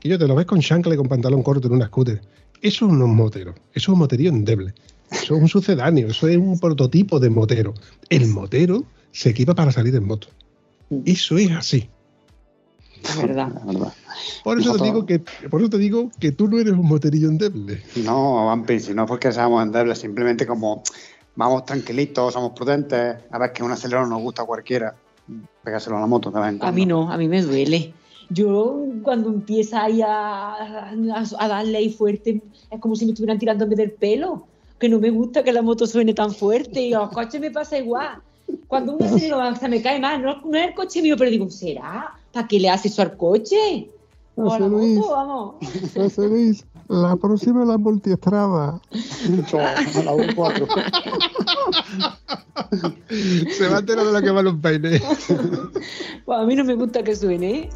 [0.00, 2.20] Y yo te lo ves con chancla y con pantalón corto en una scooter.
[2.60, 4.74] Eso no es un motero, eso es un moterillo endeble.
[5.10, 7.74] Eso es un sucedáneo, eso es un prototipo de motero.
[8.08, 10.28] El motero se equipa para salir en moto.
[11.04, 11.88] Eso es así.
[13.20, 13.52] Verdad.
[13.52, 13.92] La verdad.
[14.44, 17.28] Por eso, te digo que, por eso te digo que tú no eres un moterillo
[17.28, 17.82] endeble.
[18.04, 20.84] No, Vampi, si no es porque seamos endebles, simplemente como
[21.36, 24.94] vamos tranquilitos, somos prudentes, a ver que un acelerón nos gusta a cualquiera,
[25.62, 26.76] pegárselo a la moto de vez en A cuando.
[26.76, 27.94] mí no, a mí me duele.
[28.30, 33.38] Yo cuando empieza ahí a, a- a darle ahí fuerte, es como si me estuvieran
[33.38, 34.46] tirándome del pelo.
[34.78, 37.50] Que no me gusta que la moto suene tan fuerte y a los coches me
[37.52, 38.20] pasa igual.
[38.66, 41.48] Cuando un acelero hasta me cae mal, no, no es el coche mío, pero digo,
[41.50, 42.10] ¿será?
[42.32, 43.90] ¿Para qué le hace eso al coche?
[44.34, 45.54] O a la José moto, vamos.
[45.94, 48.80] José Luis, la próxima la multiestrada.
[48.90, 50.68] la U4.
[53.50, 55.02] Se va a enterar de lo que van los peines.
[56.24, 57.50] Pues a mí no me gusta que suene.
[57.60, 57.70] ¿eh?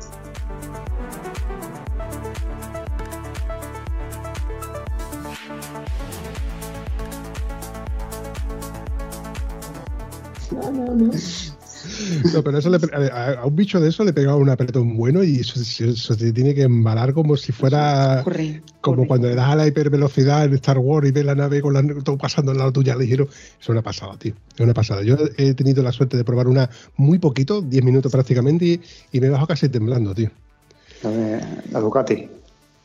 [10.51, 11.13] No, no, no.
[12.33, 12.79] No, pero eso le,
[13.13, 16.33] a, a un bicho de eso le pegaba un apretón bueno y eso, eso se
[16.33, 19.09] tiene que embalar como si fuera Corre, como corre.
[19.09, 21.83] cuando le das a la hipervelocidad en Star Wars y ves la nave con la,
[22.03, 23.29] todo pasando al lado tuya ligero.
[23.61, 24.35] Es una pasada, tío.
[24.55, 25.03] Es una pasada.
[25.03, 28.81] Yo he tenido la suerte de probar una muy poquito, 10 minutos prácticamente, y,
[29.13, 30.31] y me he bajado casi temblando, tío.
[31.03, 31.41] La, de-
[31.73, 32.29] la Ducati.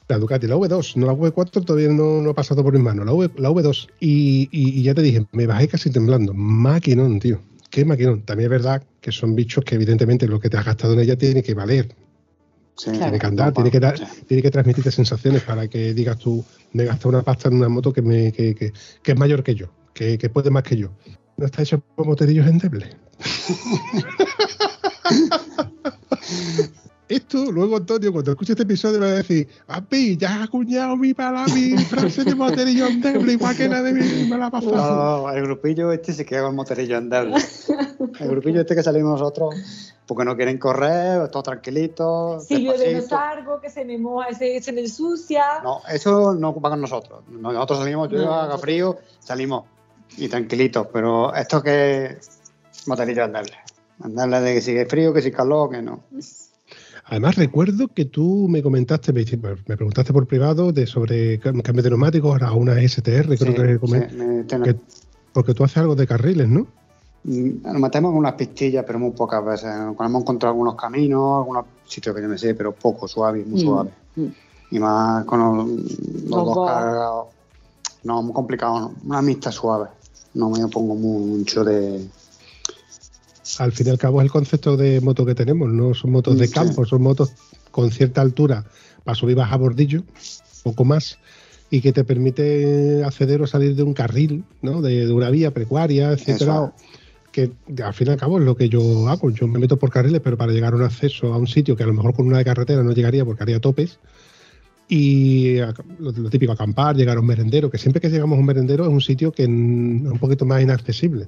[0.08, 3.06] La Ducati, la V2, no la V4 todavía no, no ha pasado por mis manos,
[3.06, 3.88] la, v, la V2.
[4.02, 6.34] Y, y- y ya te dije, me bajé casi temblando.
[6.34, 7.40] Maquinón, tío.
[7.72, 8.22] Qué maquinón.
[8.24, 11.18] También es verdad que son bichos que evidentemente lo que te has gastado en ella
[11.18, 11.96] tiene que valer.
[12.76, 13.00] Sí, Claro.
[13.06, 14.04] Tiene que andar, tiene que, dar, Sí.
[14.28, 16.44] tiene que transmitirte sensaciones para que digas tú,
[16.74, 19.44] me he gastado una pasta en una moto que, me, que, que- que es mayor
[19.44, 20.90] que yo, que, que puede más que yo.
[21.38, 22.96] No está hecho por moterillos endebles.
[27.12, 31.14] Esto, luego Antonio, cuando escuche este episodio, va a decir, Api, ya has acuñado mi,
[31.14, 35.24] para mi frase de moterillo endeble, igual que la de mi, me la ha pasado.
[35.28, 37.36] No, el grupillo este se queda con el moterillo endeble.
[38.20, 39.56] El grupillo este que salimos nosotros
[40.08, 42.46] porque no quieren correr, todos tranquilitos.
[42.46, 45.44] Si llueve no salgo, que se me moja, se, se me ensucia.
[45.64, 47.24] No, eso no va con nosotros.
[47.30, 48.34] Nosotros salimos, yo No.
[48.34, 49.66] haga frío, salimos
[50.18, 52.18] y tranquilitos, pero esto que
[52.88, 53.54] moterillo endeble.
[54.04, 56.04] Endeble de que si es frío, que si calor, que no.
[57.12, 59.26] Además, recuerdo que tú me comentaste, me,
[59.68, 63.54] me preguntaste por privado de sobre cam- cambio de neumáticos a una STR, creo Sí,
[63.54, 64.76] que, sí, me- que,
[65.34, 66.66] Porque tú haces algo de carriles, ¿no?
[67.26, 69.70] Nos metemos en unas pistillas, pero muy pocas veces.
[69.98, 73.62] Cuando hemos encontrado algunos caminos, algunos sitios que yo me sé, pero poco, suave, muy
[73.62, 73.90] Mm, suave.
[74.16, 74.26] mm.
[74.72, 76.66] Y más con los, los dos dos.
[76.66, 77.28] cargados.
[78.04, 78.96] No, muy complicado, no.
[79.04, 79.90] Una amistad suave.
[80.34, 82.08] No me pongo mucho de.
[83.60, 86.38] Al fin y al cabo es el concepto de moto que tenemos, no son motos
[86.38, 87.34] de campo, son motos
[87.72, 88.66] con cierta altura
[89.04, 90.04] para subir baja bordillo,
[90.64, 91.18] poco más,
[91.70, 94.82] y que te permite acceder o salir de un carril, ¿no?
[94.82, 96.54] de, de una vía precuaria, etcétera.
[96.54, 96.74] Eso.
[97.32, 97.50] Que
[97.82, 99.30] al fin y al cabo es lo que yo hago.
[99.30, 101.84] Yo me meto por carriles, pero para llegar a un acceso a un sitio que
[101.84, 104.00] a lo mejor con una de carretera no llegaría porque haría topes.
[104.90, 105.56] Y
[106.00, 108.84] lo, lo típico, acampar, llegar a un merendero, que siempre que llegamos a un merendero
[108.84, 111.28] es un sitio que es un poquito más inaccesible.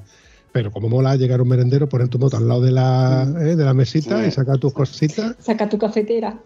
[0.53, 3.55] Pero como mola llegar a un merendero, poner tu moto al lado de la, eh,
[3.55, 4.27] de la mesita Sí.
[4.27, 5.35] y sacar tus cositas.
[5.39, 6.39] Saca tu cafetera.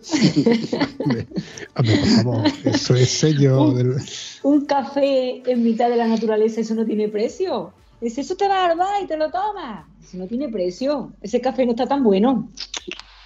[1.00, 1.28] Hombre,
[1.76, 3.96] hombre, por favor, eso es sello del...
[4.44, 7.74] Un café en mitad de la naturaleza, eso no tiene precio.
[8.00, 9.86] Es eso te va a dar y te lo tomas.
[10.02, 11.12] Eso no tiene precio.
[11.22, 12.50] Ese café no está tan bueno.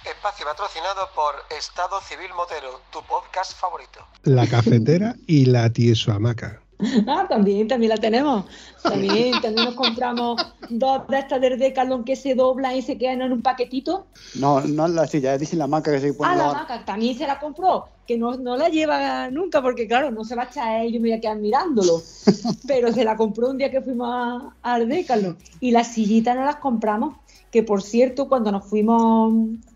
[0.04, 4.00] Espacio patrocinado por Estado Civil Motero, tu podcast favorito.
[4.24, 6.61] la cafetera y la tieso hamaca.
[7.06, 8.44] Ah, también, también la tenemos.
[8.82, 13.22] También, también nos compramos dos de estas del Decathlon que se doblan y se quedan
[13.22, 14.06] en un paquetito.
[14.34, 17.16] No, no la silla, es decir, la maca que se pone Ah, la la- también
[17.16, 20.46] se la compró, que no, no la lleva nunca, porque claro, no se va a
[20.46, 22.00] echar a él, yo me voy a quedar mirándolo.
[22.66, 25.36] Pero se la compró un día que fuimos a- al Decathlon.
[25.60, 27.16] Y las sillitas no las compramos,
[27.50, 29.32] que por cierto, cuando nos fuimos,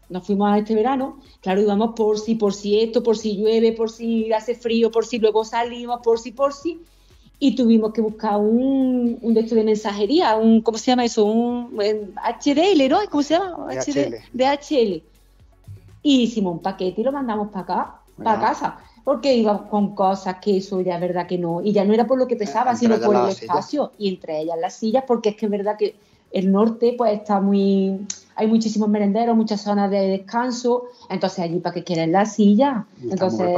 [0.08, 3.72] nos fuimos a este verano, claro, íbamos por si, por si esto, por si llueve,
[3.72, 6.80] por si hace frío, por si luego salimos, por si, por si.
[7.38, 11.24] Y tuvimos que buscar un, un de de mensajería, un, ¿cómo se llama eso?
[11.26, 12.98] Un en HDL, ¿no?
[13.10, 13.66] ¿Cómo se llama?
[13.74, 14.14] DHL.
[14.32, 15.02] DHL
[16.06, 20.36] y hicimos un paquete y lo mandamos para acá, para casa, porque iba con cosas
[20.40, 22.76] que eso ya es verdad que no, y ya no era por lo que pesaba,
[22.76, 23.42] sino por el sillas.
[23.42, 25.96] espacio, y entre ellas las sillas, porque es que es verdad que
[26.30, 28.06] el norte pues está muy,
[28.36, 33.48] hay muchísimos merenderos, muchas zonas de descanso, entonces allí para que quieren las sillas, entonces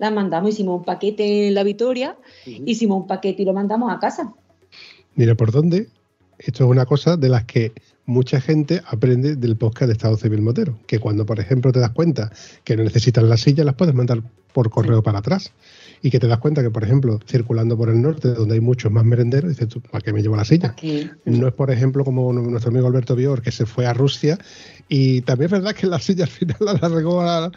[0.00, 3.98] las mandamos, hicimos un paquete en la Vitoria, hicimos un paquete y lo mandamos a
[3.98, 4.32] casa.
[5.14, 5.88] Mira por dónde.
[6.38, 7.72] Esto es una cosa de las que
[8.06, 10.78] mucha gente aprende del podcast de Estado Civil Motero.
[10.86, 12.32] Que cuando, por ejemplo, te das cuenta
[12.64, 14.22] que no necesitas las sillas, las puedes mandar
[14.54, 15.52] por correo para atrás.
[16.02, 18.90] Y que te das cuenta que, por ejemplo, circulando por el norte, donde hay muchos
[18.90, 20.68] más merenderos, dices tú, ¿para qué me llevo la silla?
[20.68, 21.10] Aquí.
[21.26, 24.38] No es, por ejemplo, como nuestro amigo Alberto Bior, que se fue a Rusia.
[24.88, 27.20] Y también es verdad que la silla al final la largó.
[27.20, 27.52] a-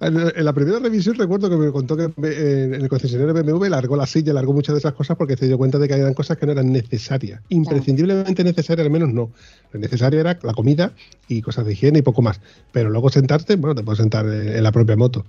[0.00, 3.66] en, en la primera revisión recuerdo que me contó que eh, en el concesionario BMW
[3.68, 6.14] largó la silla, largó muchas de esas cosas porque se dio cuenta de que eran
[6.14, 7.40] cosas que no eran necesarias.
[7.48, 9.32] Imprescindiblemente necesarias, al menos no.
[9.72, 10.92] Lo necesario era la comida
[11.26, 12.40] y cosas de higiene y poco más.
[12.72, 15.26] Pero luego sentarte, bueno, te puedes sentar en en la propia moto.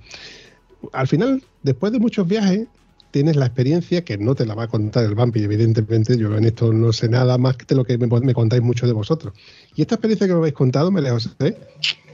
[0.94, 2.68] Al final, después de muchos viajes,
[3.12, 6.46] tienes la experiencia que no te la va a contar el vampi, evidentemente yo en
[6.46, 9.34] esto no sé nada más que de lo que me, contáis mucho de vosotros.
[9.76, 11.58] Y esta experiencia que me habéis contado, me la os sé,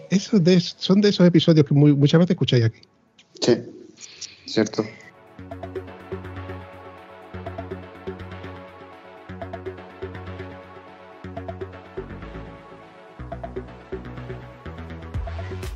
[0.09, 2.79] esos de- son de esos episodios que muchas veces escucháis aquí.
[3.41, 3.57] Sí,
[4.45, 4.85] cierto.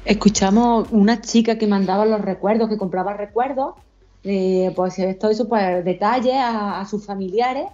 [0.10, 3.76] Escuchamos una chica que mandaba los recuerdos, que compraba recuerdos,
[4.24, 7.66] eh, pues todo eso, pues detalles a, a sus familiares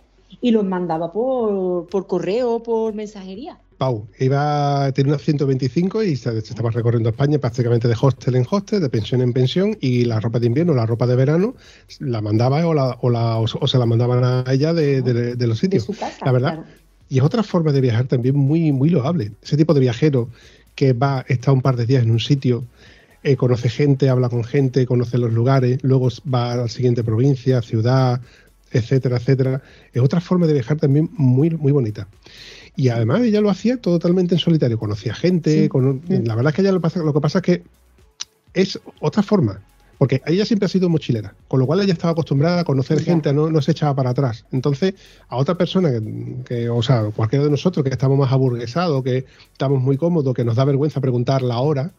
[0.41, 3.57] y los mandaba por, por correo, por mensajería.
[3.77, 8.45] Pau, iba, tenía unos 125 y se, se estaba recorriendo España prácticamente de hostel en
[8.49, 11.55] hostel, de pensión en pensión, y la ropa de invierno, la ropa de verano,
[11.99, 15.47] la mandaba o, la, o, la- o se la mandaban a ella de, de- de
[15.47, 15.83] los De sitios.
[15.83, 16.25] su casa.
[16.25, 16.69] La verdad, claro.
[17.09, 19.33] Y es otra forma de viajar también muy, muy loable.
[19.43, 20.29] Ese tipo de viajero
[20.75, 22.65] que va, está un par de días en un sitio,
[23.23, 27.61] eh, conoce gente, habla con gente, conoce los lugares, luego va a la siguiente provincia,
[27.61, 28.21] ciudad,
[28.71, 29.61] etcétera, etcétera.
[29.93, 32.07] Es otra forma de viajar también muy, muy bonita.
[32.75, 36.17] Y además ella lo hacía totalmente en solitario, conocía gente, Sí.
[36.23, 37.63] la verdad es que ella lo, pasa- lo que pasa es que
[38.53, 39.61] es otra forma,
[39.97, 43.05] porque ella siempre ha sido mochilera, con lo cual ella estaba acostumbrada a conocer Ya.
[43.05, 44.45] gente, no, no se echaba para atrás.
[44.51, 44.93] Entonces,
[45.29, 49.25] a otra persona que, que, o sea, cualquiera de nosotros que estamos más aburguesados, que
[49.51, 51.91] estamos muy cómodos, que nos da vergüenza preguntar la hora,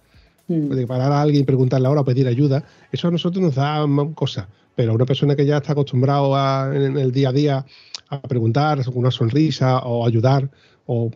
[0.49, 0.69] Mm.
[0.69, 3.57] de parar a alguien y preguntar la hora o pedir ayuda, eso a nosotros nos
[3.57, 3.85] da
[4.15, 4.47] cosas.
[4.77, 7.67] Pero a una persona que ya está acostumbrado a, en el día a día
[8.11, 10.49] a preguntar, una sonrisa o ayudar
[10.87, 11.11] o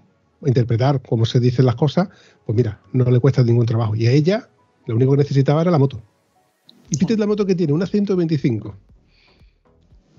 [0.44, 2.08] interpretar cómo se dicen las cosas,
[2.44, 3.94] pues mira, no le cuesta ningún trabajo.
[3.94, 4.48] Y a ella
[4.86, 6.02] lo único que necesitaba era la moto.
[6.90, 8.74] Y fíjate la moto que tiene, una 125.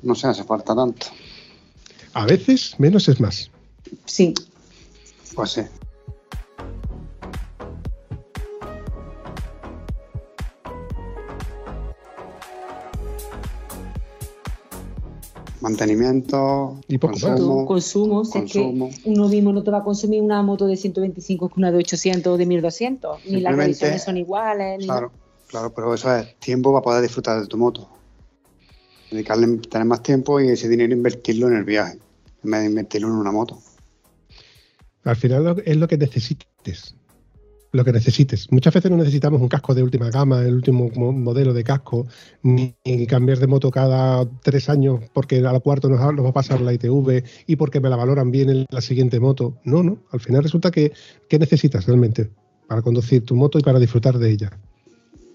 [0.04, 1.08] No sé, hace falta tanto.
[2.14, 3.52] A veces menos es más.
[4.06, 4.34] Sí.
[5.36, 5.62] Pues sí.
[15.62, 17.66] Mantenimiento, Y poco consumo.
[17.68, 18.60] consumo, si es que
[19.06, 22.34] uno mismo no te va a consumir una moto de 125 que una de 800
[22.34, 25.12] o de 1200, ni las revisiones son iguales, ni Claro,
[25.52, 27.88] claro, pero eso es tiempo para poder disfrutar de tu moto.
[29.12, 32.00] Dedicarle, tener más tiempo y ese dinero invertirlo en el viaje,
[32.44, 33.60] en vez de invertirlo en una moto.
[35.04, 36.96] Al final es lo que necesites.
[37.74, 38.52] Lo que necesites.
[38.52, 42.06] Muchas veces no necesitamos un casco de última gama, el último mo- modelo de casco,
[42.44, 42.76] ni,
[43.08, 46.74] cambiar de moto cada tres años porque a la cuarto nos va a pasar la
[46.74, 49.58] ITV y porque me la valoran bien en la siguiente moto.
[49.64, 50.00] No, no.
[50.12, 50.92] Al final resulta que
[51.30, 52.30] ¿qué necesitas realmente
[52.68, 54.52] para conducir tu moto y para disfrutar de ella?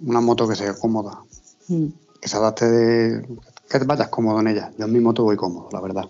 [0.04, 1.20] Una moto que sea cómoda,
[1.68, 1.86] Mm.
[2.20, 3.26] que se adapte de.
[3.68, 4.70] que vayas cómodo en ella.
[4.78, 6.04] Yo en mi moto voy cómodo, la verdad.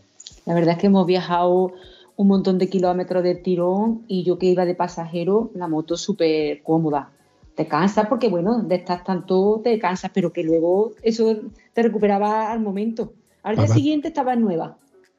[0.44, 1.72] La verdad es que hemos viajado
[2.16, 6.62] un montón de kilómetros de tirón y yo que iba de pasajero, la moto súper
[6.62, 7.10] cómoda.
[7.54, 11.36] Te cansas porque, bueno, de estar tanto te cansas, pero que luego eso
[11.72, 13.12] te recuperaba al momento.
[13.42, 14.76] Al día siguiente estaba nueva.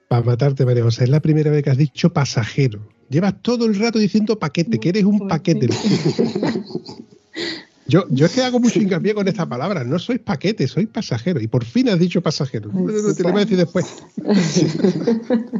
[0.08, 2.80] Para matarte, María José, es la primera vez que has dicho pasajero.
[3.10, 5.68] Llevas todo el rato diciendo paquete, que eres un paquete.
[7.88, 9.84] Yo, yo es que hago mucho hincapié con esta palabra.
[9.84, 11.40] No sois paquete, sois pasajero.
[11.40, 12.70] Y por fin has dicho pasajero.
[12.74, 14.04] Ay, sí, te lo voy a decir después.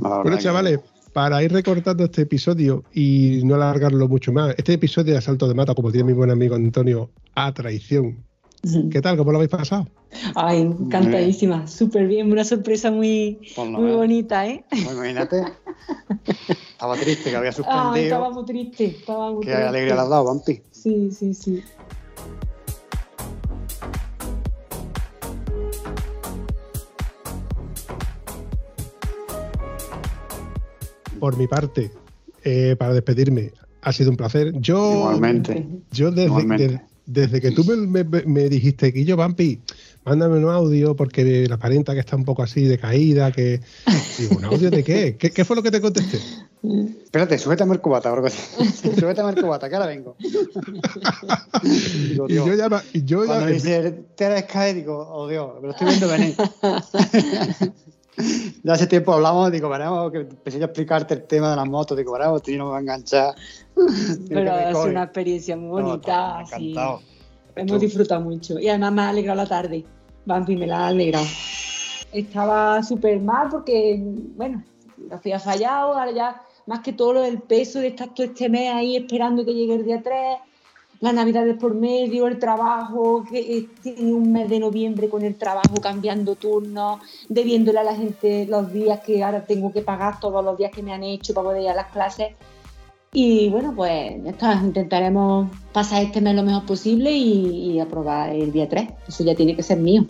[0.00, 0.80] No, Bueno, chavales,
[1.12, 5.54] para ir recortando este episodio y no alargarlo mucho más, este episodio de Asalto de
[5.54, 8.24] Mata, como tiene mi buen amigo Antonio, a traición.
[8.90, 9.16] ¿Qué tal?
[9.16, 9.86] ¿Cómo lo habéis pasado?
[10.34, 13.96] Ay, encantadísima, súper bien, una sorpresa muy, lo muy menos.
[13.98, 14.64] bonita, ¿eh?
[14.70, 15.42] Pues imagínate.
[16.72, 17.96] Estaba triste que había Ay, suspendido.
[18.04, 19.68] estaba muy triste, estaba muy Qué triste.
[19.68, 20.60] alegría le has dado, Vampi.
[20.82, 21.62] Sí, sí, sí.
[31.20, 31.90] Por mi parte,
[32.44, 33.52] eh, para despedirme,
[33.82, 34.52] ha sido un placer.
[34.60, 35.66] Yo, Igualmente.
[35.90, 36.68] yo desde, Igualmente.
[36.68, 39.60] de- desde que tú me, me- me dijiste que yo, Vampi,
[40.08, 43.60] mándame un audio porque la aparenta que está un poco así de caída, que...
[44.18, 45.16] Digo, ¿un audio de qué?
[45.16, 46.18] ¿Qué, qué fue lo que te contesté?
[47.04, 48.28] Espérate, súbetame el cubata, bro.
[48.98, 50.16] súbetame el cubata, que ahora vengo.
[52.08, 52.68] Digo, Y yo ya...
[52.92, 56.08] y yo ya- Cuando dice, te eres caer, digo, oh Dios, me lo estoy viendo
[56.08, 56.34] venir.
[58.64, 61.68] ya hace tiempo hablamos, digo, veremos, que empecé yo a explicarte el tema de las
[61.68, 63.34] motos, digo, veremos, tú no me va a enganchar.
[64.28, 66.44] Pero es una experiencia muy No, bonita.
[66.56, 66.70] sí.
[66.72, 67.00] encantado.
[67.54, 68.58] Hemos disfrutado mucho.
[68.60, 69.84] Y además me ha alegrado la tarde.
[70.28, 71.26] Vampi, me la ha alegrado.
[72.12, 73.98] Estaba súper mal porque,
[74.36, 74.62] bueno,
[75.08, 75.94] lo hacía fallado.
[75.94, 79.54] Ahora ya, más que todo, el peso de estar todo este mes ahí esperando que
[79.54, 80.36] llegue el día 3,
[81.00, 85.36] las navidades por medio, el trabajo, que he tenido un mes de noviembre con el
[85.36, 87.00] trabajo cambiando turnos,
[87.30, 90.82] debiéndole a la gente los días que ahora tengo que pagar, todos los días que
[90.82, 92.34] me han hecho para poder ir a las clases.
[93.12, 98.52] Y bueno, pues está, intentaremos pasar este mes lo mejor posible y, y aprobar el
[98.52, 98.88] día 3.
[99.08, 100.06] Eso ya tiene que ser mío.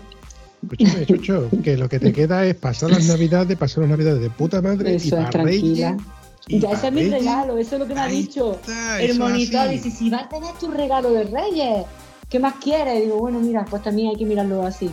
[0.63, 4.31] Escúchame, Chucho, que lo que te queda es pasar las navidades, pasar las navidades de
[4.31, 5.91] puta madre y Eso es para tranquila.
[5.91, 6.03] Reyes,
[6.49, 8.53] y Ya ese es mi regalo, eso es lo que me ha dicho.
[8.55, 11.87] está, El es monitor dice, si vas a tener tu regalo de Reyes,
[12.29, 13.03] ¿qué más quieres?
[13.05, 14.91] digo, bueno, mira, pues también hay que mirarlo así.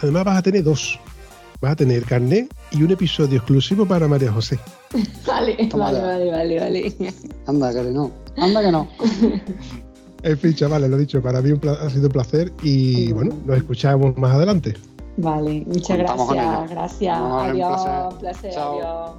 [0.00, 1.00] Además vas a tener dos.
[1.60, 4.58] Vas a tener carnet y un episodio exclusivo para María José.
[5.26, 7.14] Vale, Toma vale, vale, vale, vale.
[7.46, 8.10] Anda, que no.
[8.36, 8.88] Anda, que no.
[10.22, 13.56] En fin, chavales, lo dicho, para mí un ha sido un placer y bueno, nos
[13.56, 14.76] escuchamos más adelante.
[15.16, 17.18] Vale, muchas Contamos gracias, gracias.
[17.18, 18.12] Adiós, placer.
[18.12, 18.74] un placer, Chao.
[18.74, 19.16] adiós.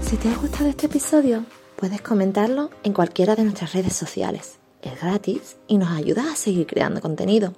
[0.00, 1.44] Si te ha gustado este episodio,
[1.76, 4.58] puedes comentarlo en cualquiera de nuestras redes sociales.
[4.80, 7.52] Es gratis y nos ayudas a seguir creando contenido.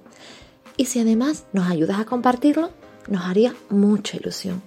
[0.75, 2.71] Y si además nos ayudas a compartirlo,
[3.07, 4.61] nos haría mucha ilusión.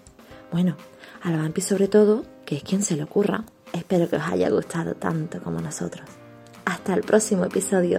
[0.52, 0.76] Bueno,
[1.22, 3.44] a la Vampi sobre todo, que es quien se le ocurra.
[3.72, 6.08] Espero que os haya gustado tanto como nosotros.
[6.64, 7.98] Hasta el próximo episodio.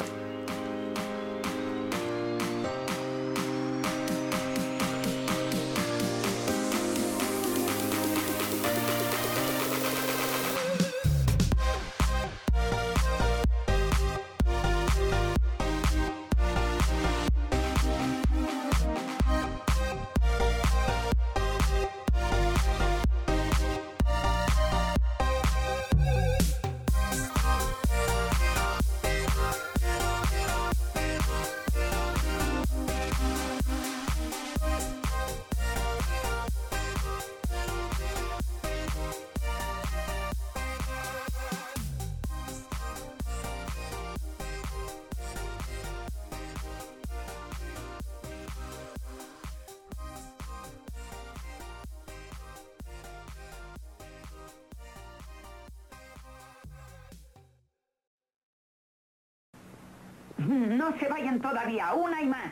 [60.48, 62.52] No se vayan todavía, una y más.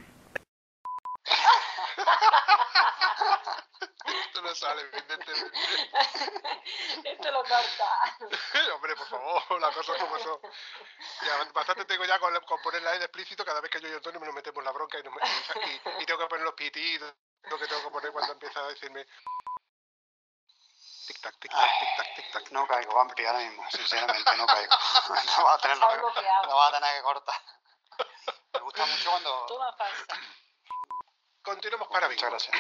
[7.03, 8.15] Esto lo corta.
[8.75, 10.39] Hombre, por favor, las cosas como son.
[11.21, 13.87] Ya, bastante tengo ya con, con poner la E de explícito cada vez que yo
[13.87, 17.13] y Antonio nos metemos la bronca y, nos y- y tengo que poner los pitidos,
[17.43, 19.05] lo que tengo que poner cuando empieza a decirme
[21.07, 22.51] tic-tac, tic-tac, tic-tac, tic-tac.
[22.51, 24.73] No caigo, Vampi, ahora mismo, sinceramente, no caigo.
[25.37, 26.43] No vas a tener, Está bloqueado.
[26.47, 27.41] lo vas a tener que cortar.
[28.53, 29.45] Me gusta mucho cuando...
[29.47, 30.05] Toma falsa.
[31.43, 32.22] Continuamos para Muchas bingo.
[32.34, 32.57] Gracias.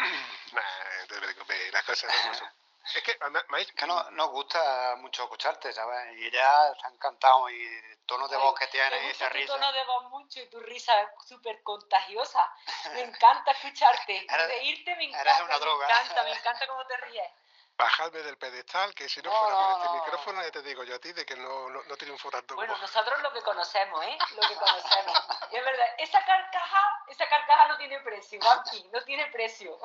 [0.53, 0.61] Nah,
[1.01, 2.49] no te preocupes, las cosas como son.
[2.95, 6.17] Es que, me, me habéis- Es que no, nos gusta mucho escucharte, ¿sabes?
[6.19, 9.33] Y ya está encantado y el tono de voz que Me tiene y esa tu
[9.35, 9.53] risa.
[9.53, 12.51] tono de voz mucho y tu risa es súper contagiosa.
[12.93, 14.25] Me encanta escucharte.
[14.29, 15.43] Eres- Reírte me eres encanta.
[15.45, 15.87] una droga.
[15.87, 17.29] Me encanta, me encanta cómo te ríes.
[17.75, 19.93] bajadme del pedestal, que si no, No, fuera por no, este no.
[19.95, 22.73] micrófono, ya te digo yo a ti de que no, no, no triunfo tanto Bueno,
[22.73, 22.85] como...
[22.85, 24.17] nosotros lo que conocemos, ¿eh?
[24.35, 25.17] Lo que conocemos.
[25.53, 29.77] Es verdad, esa carcaja, esa carcaja no tiene precio, Vampi, no tiene precio.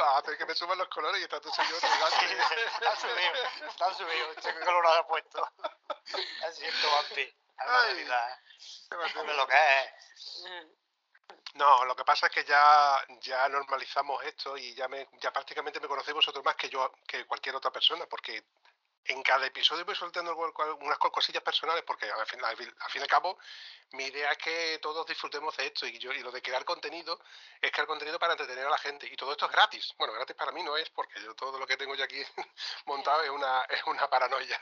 [0.00, 3.68] Va a hacer que me suban los colores y está tu señor Sí, está subido,
[3.68, 4.34] está subido.
[4.34, 5.50] Che, qué color ha puesto.
[6.48, 6.88] Es cierto,
[7.58, 8.04] la Ay.
[9.36, 10.14] lo que es.
[11.54, 15.80] No, lo que pasa es que ya, ya normalizamos esto y ya, me, ya prácticamente
[15.80, 18.44] me conocéis vosotros más que yo, que cualquier otra persona, porque
[19.06, 23.00] en cada episodio voy soltando unas co- cosillas personales, porque al fin- al fin y
[23.00, 23.38] al cabo
[23.92, 27.20] mi idea es que todos disfrutemos de esto y, yo, y lo de crear contenido
[27.60, 29.94] es crear contenido para entretener a la gente y todo esto es gratis.
[29.98, 32.20] Bueno, gratis para mí no es, porque yo todo lo que tengo yo aquí
[32.86, 34.58] montado es una, es una paranoia.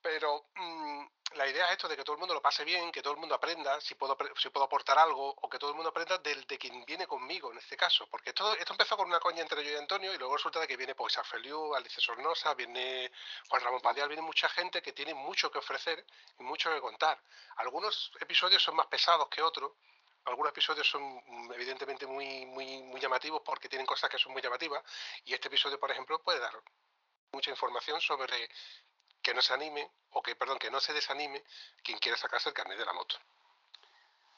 [0.00, 3.02] Pero mm, la idea es esto de que todo el mundo lo pase bien, que
[3.02, 5.90] todo el mundo aprenda, si puedo, si puedo aportar algo, o que todo el mundo
[5.90, 8.06] aprenda del, de quien viene conmigo en este caso.
[8.10, 10.76] Porque esto, esto empezó con una coña entre yo y Antonio, y luego resulta que
[10.76, 13.10] viene pues Feliu, Alice Sornosa, viene
[13.48, 16.04] Juan Ramón Padial, viene mucha gente que tiene mucho que ofrecer
[16.38, 17.20] y mucho que contar.
[17.56, 19.72] Algunos episodios son más pesados que otros.
[20.24, 24.42] Algunos episodios son mm, evidentemente muy, muy, muy llamativos porque tienen cosas que son muy
[24.42, 24.82] llamativas.
[25.24, 26.52] Y este episodio, por ejemplo, puede dar
[27.32, 28.48] mucha información sobre
[29.22, 31.44] que no se anime, o que, perdón, que no se desanime
[31.82, 33.16] quien quiera sacarse el carnet de la moto.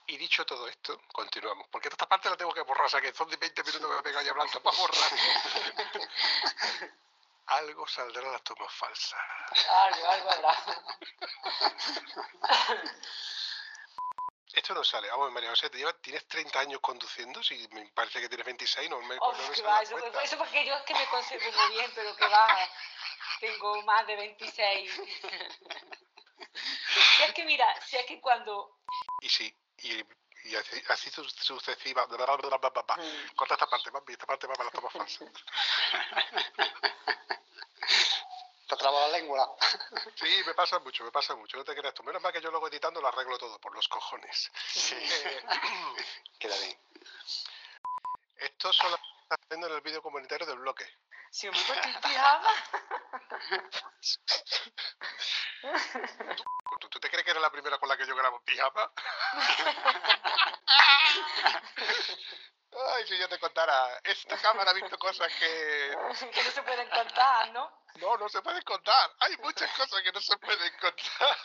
[0.06, 1.68] Y dicho todo esto, continuamos.
[1.68, 3.94] Porque esta parte la tengo que borrar, o sea que son de 20 minutos que
[3.94, 5.10] me he pegado ya hablando para borrar.
[7.46, 9.20] Algo saldrá de las tomas falsas.
[9.68, 10.56] Algo, algo habrá.
[14.52, 15.08] Esto no sale.
[15.10, 18.90] Vamos, María José, te llevas- tienes 30 años conduciendo, si me parece que tienes 26,
[18.90, 21.52] no me, Oh, no me que va, eso, eso porque yo es que me conservo
[21.52, 22.48] muy bien, pero que va,
[23.40, 24.92] tengo más de 26.
[27.16, 28.78] si es que mira, si es que cuando...
[29.22, 30.04] Y sí, y,
[30.44, 32.06] y así, así su- sucesiva.
[32.06, 32.96] bla, bla, bla, bla, bla, bla.
[33.36, 35.28] Corta esta parte, papi, esta parte va para las tomas falsas.
[38.68, 39.56] Te traba la lengua.
[40.14, 42.04] Sí, me pasa mucho, me pasa mucho, no te creas tú.
[42.04, 44.50] Menos mal que yo luego editando lo arreglo todo, por los cojones.
[44.92, 45.42] Eh,
[46.38, 46.78] Queda bien.
[48.36, 50.86] esto solo está haciendo en el vídeo comunitario del bloque.
[51.32, 52.50] Si me pongo en pijama,
[56.80, 58.90] ¿Tú, tú te crees que eres la primera con la que yo grabo pijama?
[62.72, 65.96] Ay, si yo te contara, esta cámara ha visto cosas que
[66.32, 67.80] que no se pueden contar, ¿no?
[67.96, 69.10] no, no se pueden contar.
[69.20, 71.36] Hay muchas cosas que no se pueden contar.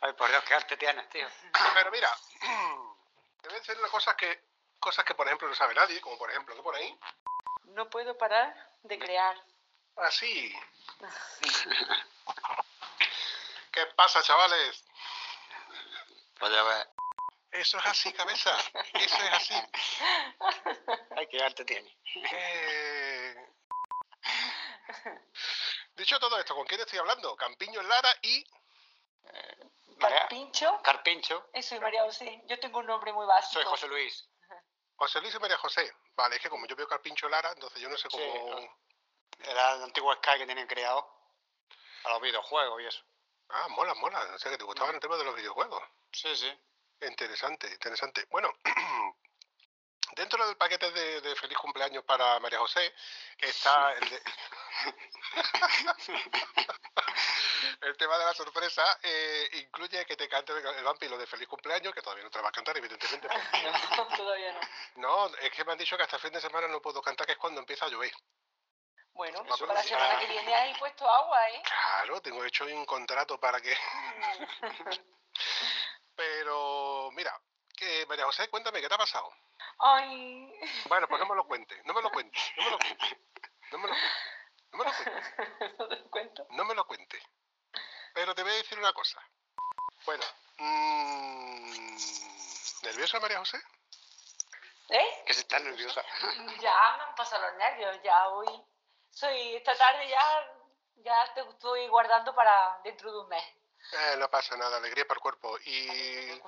[0.00, 1.26] Ay, por Dios, qué arte tienes, tío.
[1.74, 2.10] Pero mira,
[2.40, 4.44] te voy a decir una cosa que,
[4.78, 6.98] cosas que por ejemplo no sabe nadie, como por ejemplo que por ahí,
[7.64, 9.36] No puedo parar de crear.
[9.96, 10.54] Así.
[13.72, 14.84] ¿Qué pasa, chavales?
[16.38, 16.86] Pues ya ves.
[17.52, 18.56] Eso es así, cabeza.
[18.94, 19.54] Eso es así.
[21.16, 21.96] Ay, qué arte tiene.
[22.14, 23.36] Eh,
[25.94, 27.36] Dicho todo esto, ¿con quién estoy hablando?
[27.36, 28.44] Campiño Lara y
[29.98, 30.82] María, ¿Carpincho?
[30.82, 31.48] Carpincho.
[31.52, 32.42] Eh, soy María José.
[32.46, 33.52] Yo tengo un nombre muy básico.
[33.54, 34.28] Soy José Luis.
[34.96, 35.92] José Luis y María José.
[36.16, 38.78] Vale, es que como yo veo Carpincho Lara, entonces yo no sé Sí, cómo...
[39.40, 41.06] Era el antiguo Sky que tenían creado
[42.04, 43.02] a los videojuegos y eso.
[43.50, 44.20] Ah, mola, mola.
[44.34, 45.82] O sea, que te gustaban el tema de los videojuegos.
[46.12, 46.52] Sí, sí.
[47.02, 48.26] Interesante, interesante.
[48.30, 48.50] Bueno,
[50.16, 52.94] dentro del paquete de, de feliz cumpleaños para María José
[53.38, 54.22] está el, de-
[57.82, 58.98] el tema de la sorpresa.
[59.02, 62.40] eh, incluye que te cante el vampi lo de feliz cumpleaños, que todavía no te
[62.40, 63.28] va a cantar, evidentemente.
[63.28, 63.62] porque-
[63.96, 64.60] No, todavía no.
[65.28, 67.26] No, es que me han dicho que hasta el fin de semana no puedo cantar,
[67.26, 68.12] que es cuando empieza a llover.
[69.14, 71.62] Bueno, Eso para la semana que viene hay puesto agua, ¿eh?
[71.64, 73.72] Claro, tengo hecho un contrato para que...
[76.16, 77.32] Pero, mira,
[77.76, 79.30] que María José, cuéntame, ¿qué te ha pasado?
[79.78, 80.52] Ay,
[80.86, 83.20] Bueno, pues no me lo cuente, no me lo cuente, no me lo cuente,
[83.70, 84.10] no me lo cuente,
[84.72, 86.46] no me lo cuente, no te lo cuento.
[86.50, 87.22] no me lo cuente.
[88.14, 89.20] Pero te voy a decir una cosa.
[90.06, 90.24] Bueno,
[90.58, 91.96] mm,
[92.82, 93.58] ¿nerviosa María José?
[94.88, 95.08] ¿Eh?
[95.20, 96.04] Que que se está nerviosa.
[96.60, 98.64] Ya me han pasado los nervios, ya hoy.
[99.14, 100.52] Soy esta tarde ya,
[100.96, 103.44] ya te estoy guardando para dentro de un mes.
[103.92, 105.56] Eh, no pasa nada, alegría para el cuerpo.
[105.64, 106.42] Y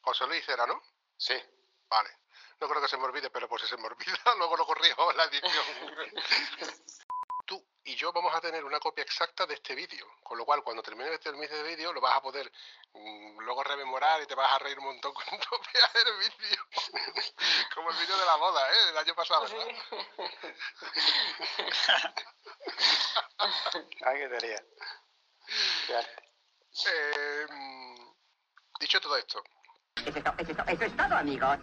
[0.00, 0.82] José Luis era, ¿no?
[1.16, 1.34] Sí.
[1.88, 2.10] Vale.
[2.60, 5.10] No creo que se me olvide, pero por si se me olvida, luego lo corrijo
[5.12, 5.52] en la edición.
[7.52, 10.62] Tú y yo vamos a tener una copia exacta de este vídeo, con lo cual
[10.62, 12.50] cuando termine este vídeo lo vas a poder
[12.94, 16.64] mm, luego rememorar y te vas a reír un montón cuando veas el vídeo.
[17.74, 18.86] Como el vídeo de la boda, ¿eh?
[18.86, 19.66] Del año pasado, ¿verdad?
[24.06, 24.64] Ay, qué teoría.
[26.86, 28.14] Eh, mm,
[28.80, 29.44] dicho todo esto,
[30.06, 31.58] Eso es, eso es todo, amigos.